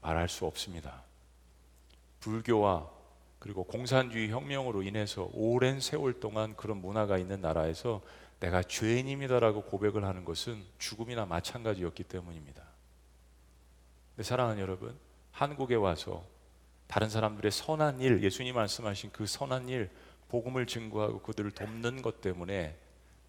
말할 0.00 0.30
수 0.30 0.46
없습니다. 0.46 1.02
불교와 2.20 2.90
그리고 3.38 3.64
공산주의 3.64 4.30
혁명으로 4.30 4.82
인해서 4.84 5.28
오랜 5.34 5.80
세월 5.80 6.18
동안 6.18 6.56
그런 6.56 6.78
문화가 6.78 7.18
있는 7.18 7.42
나라에서 7.42 8.00
내가 8.40 8.62
죄인입니다라고 8.62 9.64
고백을 9.64 10.06
하는 10.06 10.24
것은 10.24 10.64
죽음이나 10.78 11.26
마찬가지였기 11.26 12.04
때문입니다. 12.04 12.62
네, 14.16 14.22
사랑하는 14.22 14.62
여러분, 14.62 14.98
한국에 15.32 15.74
와서 15.74 16.24
다른 16.86 17.10
사람들의 17.10 17.52
선한 17.52 18.00
일, 18.00 18.22
예수님 18.22 18.54
말씀하신 18.54 19.10
그 19.12 19.26
선한 19.26 19.68
일, 19.68 19.90
복음을 20.28 20.66
증거하고 20.66 21.20
그들을 21.20 21.50
돕는 21.52 22.02
것 22.02 22.20
때문에 22.20 22.76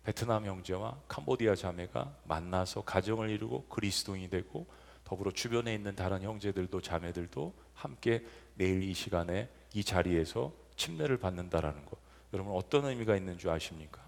베트남 0.04 0.46
형제와 0.46 1.02
캄보디아 1.08 1.56
자매가 1.56 2.16
만나서 2.24 2.82
가정을 2.82 3.30
이루고 3.30 3.66
그리스도인이 3.68 4.30
되고 4.30 4.66
더불어 5.04 5.32
주변에 5.32 5.74
있는 5.74 5.96
다른 5.96 6.22
형제들도 6.22 6.82
자매들도 6.82 7.54
함께 7.74 8.26
내일 8.56 8.84
이 8.84 8.94
시간에 8.94 9.50
이 9.74 9.84
자리에서 9.84 10.54
침례를 10.76 11.18
받는다라는 11.18 11.86
것. 11.86 11.98
여러분 12.34 12.54
어떤 12.56 12.86
의미가 12.86 13.16
있는 13.16 13.38
줄 13.38 13.50
아십니까? 13.50 14.02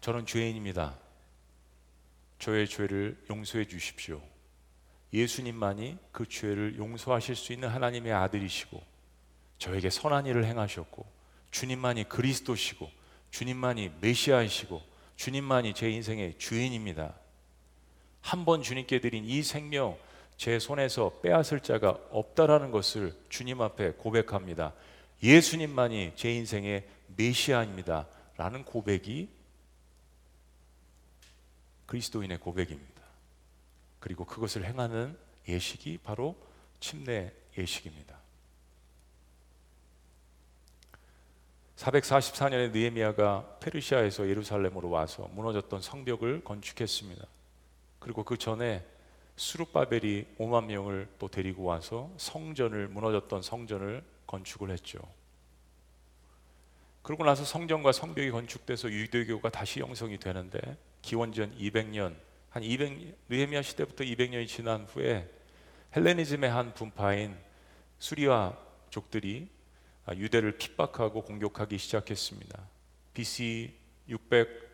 저는 0.00 0.26
죄인입니다. 0.26 0.98
저의 2.38 2.66
죄를 2.68 3.22
용서해 3.28 3.66
주십시오. 3.66 4.22
예수님만이 5.12 5.98
그 6.12 6.26
죄를 6.26 6.76
용서하실 6.78 7.36
수 7.36 7.52
있는 7.52 7.68
하나님의 7.68 8.12
아들이시고 8.12 8.82
저에게 9.60 9.90
선한 9.90 10.26
일을 10.26 10.44
행하셨고 10.46 11.06
주님만이 11.52 12.08
그리스도시고 12.08 12.90
주님만이 13.30 13.92
메시아이시고 14.00 14.82
주님만이 15.16 15.74
제 15.74 15.90
인생의 15.90 16.38
주인입니다. 16.38 17.14
한 18.22 18.44
번 18.44 18.62
주님께 18.62 19.00
드린 19.00 19.24
이 19.24 19.42
생명 19.42 19.96
제 20.36 20.58
손에서 20.58 21.20
빼앗을 21.22 21.60
자가 21.60 21.98
없다라는 22.10 22.70
것을 22.70 23.14
주님 23.28 23.60
앞에 23.60 23.92
고백합니다. 23.92 24.72
예수님만이 25.22 26.12
제 26.16 26.32
인생의 26.32 26.88
메시아입니다. 27.16 28.08
라는 28.38 28.64
고백이 28.64 29.28
그리스도인의 31.84 32.38
고백입니다. 32.38 33.02
그리고 33.98 34.24
그것을 34.24 34.64
행하는 34.64 35.18
예식이 35.46 35.98
바로 35.98 36.34
침례 36.78 37.32
예식입니다. 37.58 38.19
444년에 41.80 42.72
느헤미야가 42.72 43.56
페르시아에서 43.60 44.28
예루살렘으로 44.28 44.90
와서 44.90 45.30
무너졌던 45.32 45.80
성벽을 45.80 46.44
건축했습니다. 46.44 47.24
그리고 47.98 48.22
그 48.22 48.36
전에 48.36 48.84
수룹바벨이 49.36 50.26
5만 50.38 50.66
명을 50.66 51.08
또 51.18 51.28
데리고 51.28 51.64
와서 51.64 52.10
성전을 52.18 52.88
무너졌던 52.88 53.40
성전을 53.40 54.04
건축을 54.26 54.70
했죠. 54.70 54.98
그러고 57.00 57.24
나서 57.24 57.44
성전과 57.44 57.92
성벽이 57.92 58.30
건축돼서 58.30 58.90
유대교가 58.90 59.48
다시 59.48 59.80
형성이 59.80 60.18
되는데 60.18 60.60
기원전 61.00 61.56
200년 61.56 62.14
한 62.50 62.62
200, 62.62 63.16
느헤미야 63.30 63.62
시대부터 63.62 64.04
200년이 64.04 64.46
지난 64.46 64.84
후에 64.84 65.30
헬레니즘의 65.96 66.50
한 66.50 66.74
분파인 66.74 67.38
수리아 67.98 68.54
족들이 68.90 69.48
유대를 70.08 70.58
핍박하고 70.58 71.22
공격하기 71.22 71.78
시작했습니다. 71.78 72.60
BC 73.14 73.74
600 74.08 74.70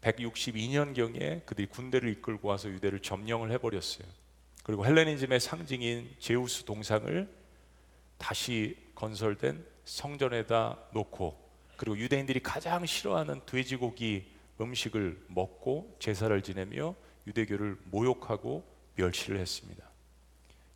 162년경에 0.00 1.44
그들이 1.44 1.66
군대를 1.66 2.08
이끌고 2.10 2.48
와서 2.48 2.68
유대를 2.68 3.00
점령을 3.00 3.50
해버렸어요. 3.52 4.06
그리고 4.62 4.86
헬레니즘의 4.86 5.40
상징인 5.40 6.14
제우스 6.18 6.64
동상을 6.64 7.28
다시 8.16 8.76
건설된 8.94 9.64
성전에다 9.84 10.78
놓고 10.92 11.48
그리고 11.76 11.98
유대인들이 11.98 12.40
가장 12.40 12.84
싫어하는 12.84 13.40
돼지고기 13.46 14.30
음식을 14.60 15.24
먹고 15.28 15.96
제사를 15.98 16.40
지내며 16.42 16.94
유대교를 17.26 17.78
모욕하고 17.84 18.64
멸시를 18.96 19.38
했습니다. 19.38 19.84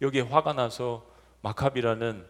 여기에 0.01 0.23
화가 0.23 0.53
나서 0.53 1.07
마카비라는 1.43 2.25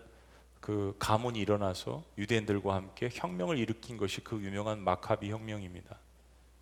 그 0.62 0.94
가문이 1.00 1.40
일어나서 1.40 2.04
유대인들과 2.16 2.76
함께 2.76 3.08
혁명을 3.12 3.58
일으킨 3.58 3.96
것이 3.96 4.22
그 4.22 4.40
유명한 4.40 4.78
마카비 4.78 5.28
혁명입니다. 5.28 5.98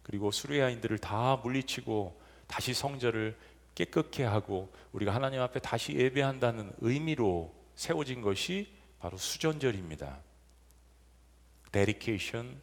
그리고 0.02 0.30
수리아인들을 0.30 0.96
다 0.98 1.36
물리치고 1.36 2.18
다시 2.46 2.72
성전을 2.72 3.36
깨끗게 3.74 4.24
하고 4.24 4.72
우리가 4.92 5.14
하나님 5.14 5.42
앞에 5.42 5.60
다시 5.60 5.92
예배한다는 5.92 6.72
의미로 6.78 7.54
세워진 7.74 8.22
것이 8.22 8.72
바로 9.00 9.18
수전절입니다. 9.18 10.18
Dedication 11.70 12.58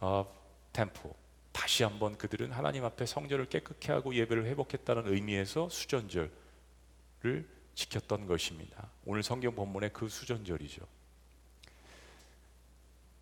of 0.00 0.30
Temple. 0.72 1.16
다시 1.50 1.82
한번 1.82 2.16
그들은 2.16 2.52
하나님 2.52 2.84
앞에 2.84 3.06
성전을 3.06 3.46
깨끗게 3.46 3.90
하고 3.90 4.14
예배를 4.14 4.46
회복했다는 4.46 5.12
의미에서 5.12 5.68
수전절을 5.68 6.30
지켰던 7.76 8.26
것입니다. 8.26 8.90
오늘 9.04 9.22
성경 9.22 9.54
본문의 9.54 9.90
그 9.92 10.08
수전절이죠. 10.08 10.82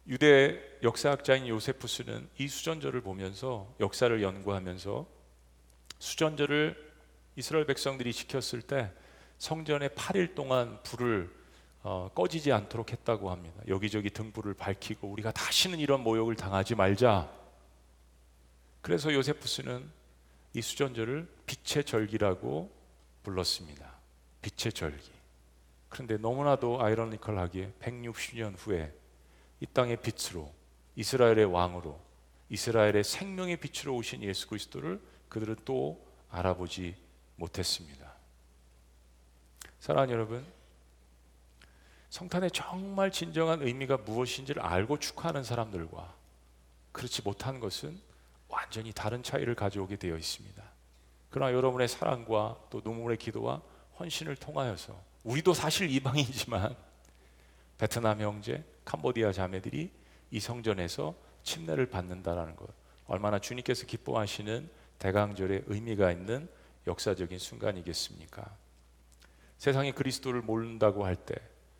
유대 0.06 0.60
역사학자인 0.82 1.48
요세푸스는 1.48 2.28
이 2.38 2.48
수전절을 2.48 3.02
보면서 3.02 3.74
역사를 3.80 4.22
연구하면서 4.22 5.06
수전절을 5.98 6.94
이스라엘 7.36 7.66
백성들이 7.66 8.12
지켰을 8.12 8.62
때 8.62 8.92
성전에 9.38 9.88
8일 9.88 10.34
동안 10.34 10.80
불을 10.84 11.44
어, 11.82 12.10
꺼지지 12.14 12.52
않도록 12.52 12.92
했다고 12.92 13.30
합니다. 13.30 13.60
여기저기 13.66 14.08
등불을 14.08 14.54
밝히고 14.54 15.08
우리가 15.08 15.32
다시는 15.32 15.80
이런 15.80 16.02
모욕을 16.02 16.36
당하지 16.36 16.76
말자. 16.76 17.30
그래서 18.80 19.12
요세푸스는 19.12 19.90
이 20.54 20.62
수전절을 20.62 21.28
빛의 21.46 21.84
절기라고 21.84 22.70
불렀습니다. 23.22 23.93
빛의 24.44 24.74
절기. 24.74 25.10
그런데 25.88 26.18
너무나도 26.18 26.82
아이러니컬하게 26.82 27.72
160년 27.80 28.54
후에 28.58 28.92
이 29.60 29.66
땅의 29.66 30.02
빛으로 30.02 30.52
이스라엘의 30.96 31.46
왕으로 31.46 31.98
이스라엘의 32.50 33.04
생명의 33.04 33.56
빛으로 33.56 33.96
오신 33.96 34.22
예수 34.22 34.46
그리스도를 34.48 35.00
그들은 35.30 35.56
또 35.64 36.04
알아보지 36.28 36.94
못했습니다. 37.36 38.12
사랑하는 39.80 40.12
여러분, 40.12 40.46
성탄의 42.10 42.50
정말 42.50 43.10
진정한 43.10 43.62
의미가 43.62 43.98
무엇인지를 43.98 44.62
알고 44.62 44.98
축하하는 44.98 45.42
사람들과 45.42 46.14
그렇지 46.92 47.22
못한 47.22 47.60
것은 47.60 47.98
완전히 48.48 48.92
다른 48.92 49.22
차이를 49.22 49.54
가져오게 49.54 49.96
되어 49.96 50.16
있습니다. 50.16 50.62
그러나 51.30 51.52
여러분의 51.52 51.88
사랑과 51.88 52.58
또 52.70 52.82
눈물의 52.84 53.16
기도와 53.16 53.62
헌신을 53.98 54.36
통하여서 54.36 55.00
우리도 55.24 55.54
사실 55.54 55.90
이방이지만 55.90 56.74
베트남 57.78 58.20
형제, 58.20 58.64
캄보디아 58.84 59.32
자매들이 59.32 59.90
이 60.30 60.40
성전에서 60.40 61.14
침례를 61.42 61.86
받는다라는 61.86 62.56
것 62.56 62.68
얼마나 63.06 63.38
주님께서 63.38 63.86
기뻐하시는 63.86 64.68
대강절의 64.98 65.64
의미가 65.66 66.12
있는 66.12 66.48
역사적인 66.86 67.38
순간이겠습니까? 67.38 68.56
세상이 69.58 69.92
그리스도를 69.92 70.42
모른다고 70.42 71.04
할 71.04 71.16
때 71.16 71.34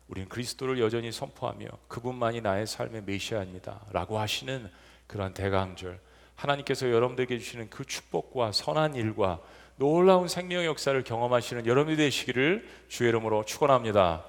우리는 0.07 0.29
그리스도를 0.29 0.79
여전히 0.79 1.11
선포하며 1.11 1.67
그분만이 1.87 2.41
나의 2.41 2.67
삶의 2.67 3.03
메시아입니다라고 3.03 4.19
하시는 4.19 4.69
그러한 5.07 5.33
대강절 5.33 5.99
하나님께서 6.35 6.91
여러분들에게 6.91 7.39
주시는 7.39 7.69
그 7.69 7.85
축복과 7.85 8.51
선한 8.51 8.95
일과 8.95 9.41
놀라운 9.77 10.27
생명의 10.27 10.67
역사를 10.67 11.01
경험하시는 11.03 11.65
여러분이 11.65 11.97
되시기를 11.97 12.67
주의 12.87 13.09
이름으로 13.09 13.43
축원합니다. 13.43 14.23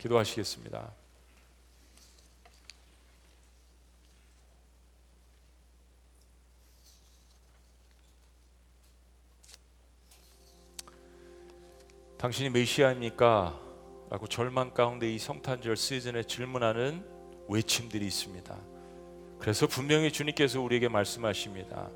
기도하시겠습니다. 0.00 0.90
당신이 12.18 12.50
메시아입니까? 12.50 13.60
라고 14.10 14.26
절망 14.26 14.72
가운데 14.72 15.12
이 15.12 15.18
성탄절 15.18 15.76
시즌에 15.76 16.22
질문하는 16.22 17.04
외침들이 17.48 18.06
있습니다. 18.06 18.56
그래서 19.38 19.66
분명히 19.66 20.10
주님께서 20.10 20.60
우리에게 20.60 20.88
말씀하십니다. 20.88 21.90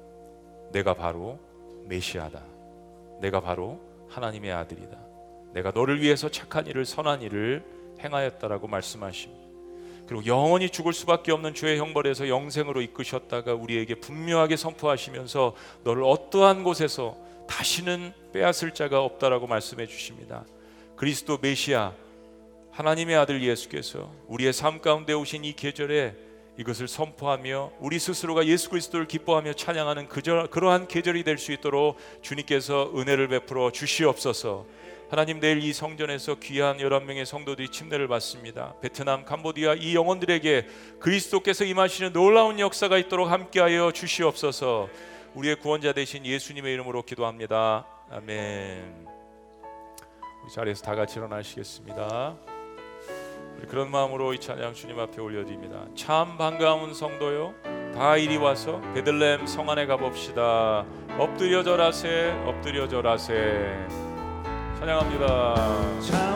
내가 0.71 0.95
바로 0.95 1.41
메시아다. 1.87 2.58
내가 3.21 3.41
바로 3.41 3.81
하나님의 4.09 4.53
아들이다. 4.53 4.99
내가 5.53 5.71
너를 5.71 6.01
위해서 6.01 6.31
착한 6.31 6.67
일을 6.67 6.85
선한 6.85 7.23
일을 7.23 7.65
행하였다라고 8.01 8.69
말씀하십니다. 8.69 9.49
그리고 10.07 10.25
영원히 10.27 10.71
죽을 10.71 10.95
수밖에 10.95 11.33
없는 11.33 11.53
죄의 11.53 11.79
형벌에서 11.79 12.29
영생으로 12.29 12.81
이끄셨다가 12.81 13.55
우리에게 13.55 13.97
분명하게 13.97 14.57
선포하시면서 14.57 15.55
너를 15.85 16.03
어떠한 16.05 16.65
곳에서 16.65 17.17
다시는 17.47 18.13
빼앗을 18.33 18.73
자가 18.73 19.03
없다라고 19.03 19.47
말씀해 19.47 19.87
주십니다. 19.87 20.45
그리스도 20.97 21.39
메시아 21.41 21.93
하나님의 22.71 23.17
아들 23.17 23.43
예수께서 23.43 24.11
우리의 24.29 24.53
삶 24.53 24.81
가운데 24.81 25.13
오신 25.13 25.45
이 25.45 25.53
계절에 25.55 26.15
이것을 26.59 26.89
선포하며 26.89 27.73
우리 27.79 27.99
스스로가 28.01 28.45
예수 28.47 28.69
그리스도를 28.69 29.07
기뻐하며 29.07 29.53
찬양하는 29.55 30.09
그저, 30.09 30.49
그러한 30.51 30.89
계절이 30.89 31.23
될 31.25 31.39
수 31.39 31.53
있도록 31.53 31.97
주님께서 32.21 32.91
은혜를 32.97 33.29
베풀어 33.29 33.71
주시옵소서. 33.71 34.67
하나님 35.09 35.39
내일 35.39 35.63
이 35.63 35.73
성전에서 35.73 36.35
귀한 36.41 36.79
11명의 36.79 37.25
성도들이 37.25 37.69
침례를 37.69 38.09
받습니다. 38.09 38.75
베트남, 38.83 39.25
캄보디아 39.25 39.75
이 39.75 39.95
영혼들에게 39.95 40.67
그리스도께서 40.99 41.65
임하시는 41.65 42.13
놀라운 42.13 42.59
역사가 42.59 42.99
있도록 42.99 43.31
함께하여 43.31 43.93
주시옵소서. 43.93 44.89
우리의 45.35 45.57
구원자 45.57 45.93
되신 45.93 46.27
예수님의 46.27 46.75
이름으로 46.75 47.05
기도합니다. 47.05 47.87
아멘. 48.11 49.07
우리 50.43 50.53
자리에서 50.53 50.83
다 50.83 50.97
같이 50.97 51.19
일어나시겠습니다. 51.19 52.58
그런 53.69 53.91
마음으로 53.91 54.33
이 54.35 54.39
찬양 54.39 54.75
주님 54.75 54.99
앞에 54.99 55.21
올려드립니다. 55.21 55.87
참 55.95 56.39
반가운 56.39 56.95
성도요, 56.95 57.55
다 57.95 58.17
이리 58.17 58.37
와서 58.37 58.81
베들렘 58.95 59.47
성 59.47 59.69
안에 59.71 59.87
가봅시다. 59.87 60.85
엎드려 61.19 61.63
절하세, 61.63 62.43
엎드려 62.47 62.87
절하세. 62.89 63.87
찬양합니다. 64.79 66.28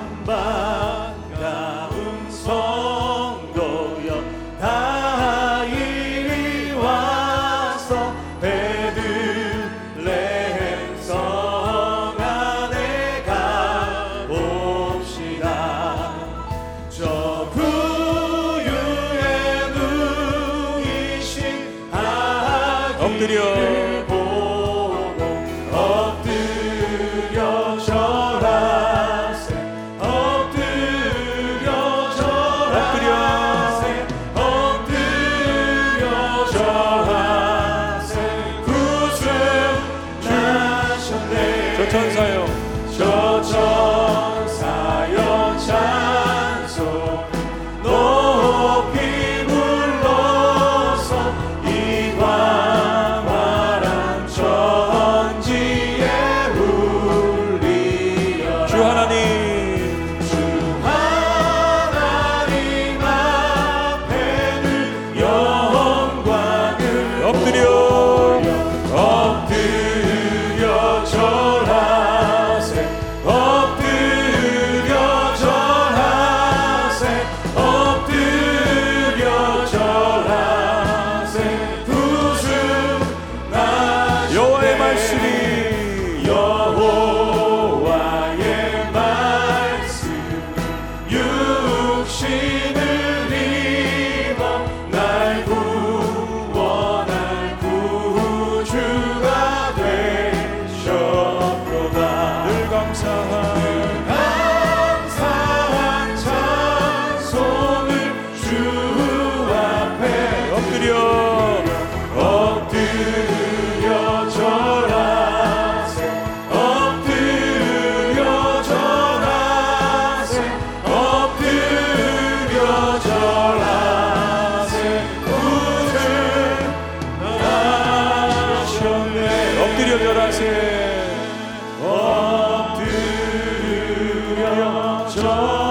엎 135.19 135.62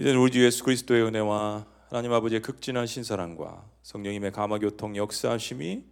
이제는 0.00 0.18
우리 0.18 0.30
주 0.30 0.42
예수 0.42 0.64
그리스도의 0.64 1.02
은혜와 1.02 1.66
하나님 1.90 2.10
아버지의 2.14 2.40
극진한 2.40 2.86
신사랑과 2.86 3.66
성령님의 3.82 4.32
감화교통 4.32 4.96
역사하심이 4.96 5.84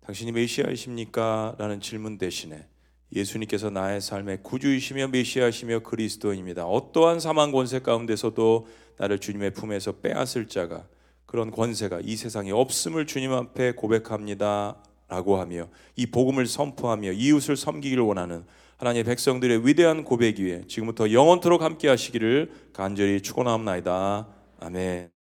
당신이 0.00 0.32
메시아이십니까? 0.32 1.54
라는 1.58 1.82
질문 1.82 2.16
대신에 2.16 2.66
예수님께서 3.14 3.68
나의 3.68 4.00
삶의 4.00 4.38
구주이시며 4.42 5.08
메시아이시며 5.08 5.80
그리스도입니다. 5.80 6.64
어떠한 6.64 7.20
사망 7.20 7.52
권세 7.52 7.80
가운데서도 7.80 8.68
나를 8.96 9.18
주님의 9.18 9.50
품에서 9.50 9.96
빼앗을 10.00 10.48
자가 10.48 10.88
그런 11.26 11.50
권세가 11.50 12.00
이 12.02 12.16
세상에 12.16 12.52
없음을 12.52 13.06
주님 13.06 13.32
앞에 13.32 13.72
고백합니다. 13.72 14.82
라고 15.08 15.38
하며 15.38 15.68
이 15.94 16.06
복음을 16.06 16.46
선포하며 16.46 17.12
이웃을 17.12 17.56
섬기기를 17.58 18.02
원하는 18.02 18.46
하나님의 18.80 19.04
백성들의 19.04 19.66
위대한 19.66 20.04
고백 20.04 20.38
위에 20.38 20.62
지금부터 20.66 21.12
영원토록 21.12 21.60
함께 21.60 21.86
하시기를 21.86 22.50
간절히 22.72 23.20
축원하옵나이다. 23.20 24.26
아멘. 24.58 25.19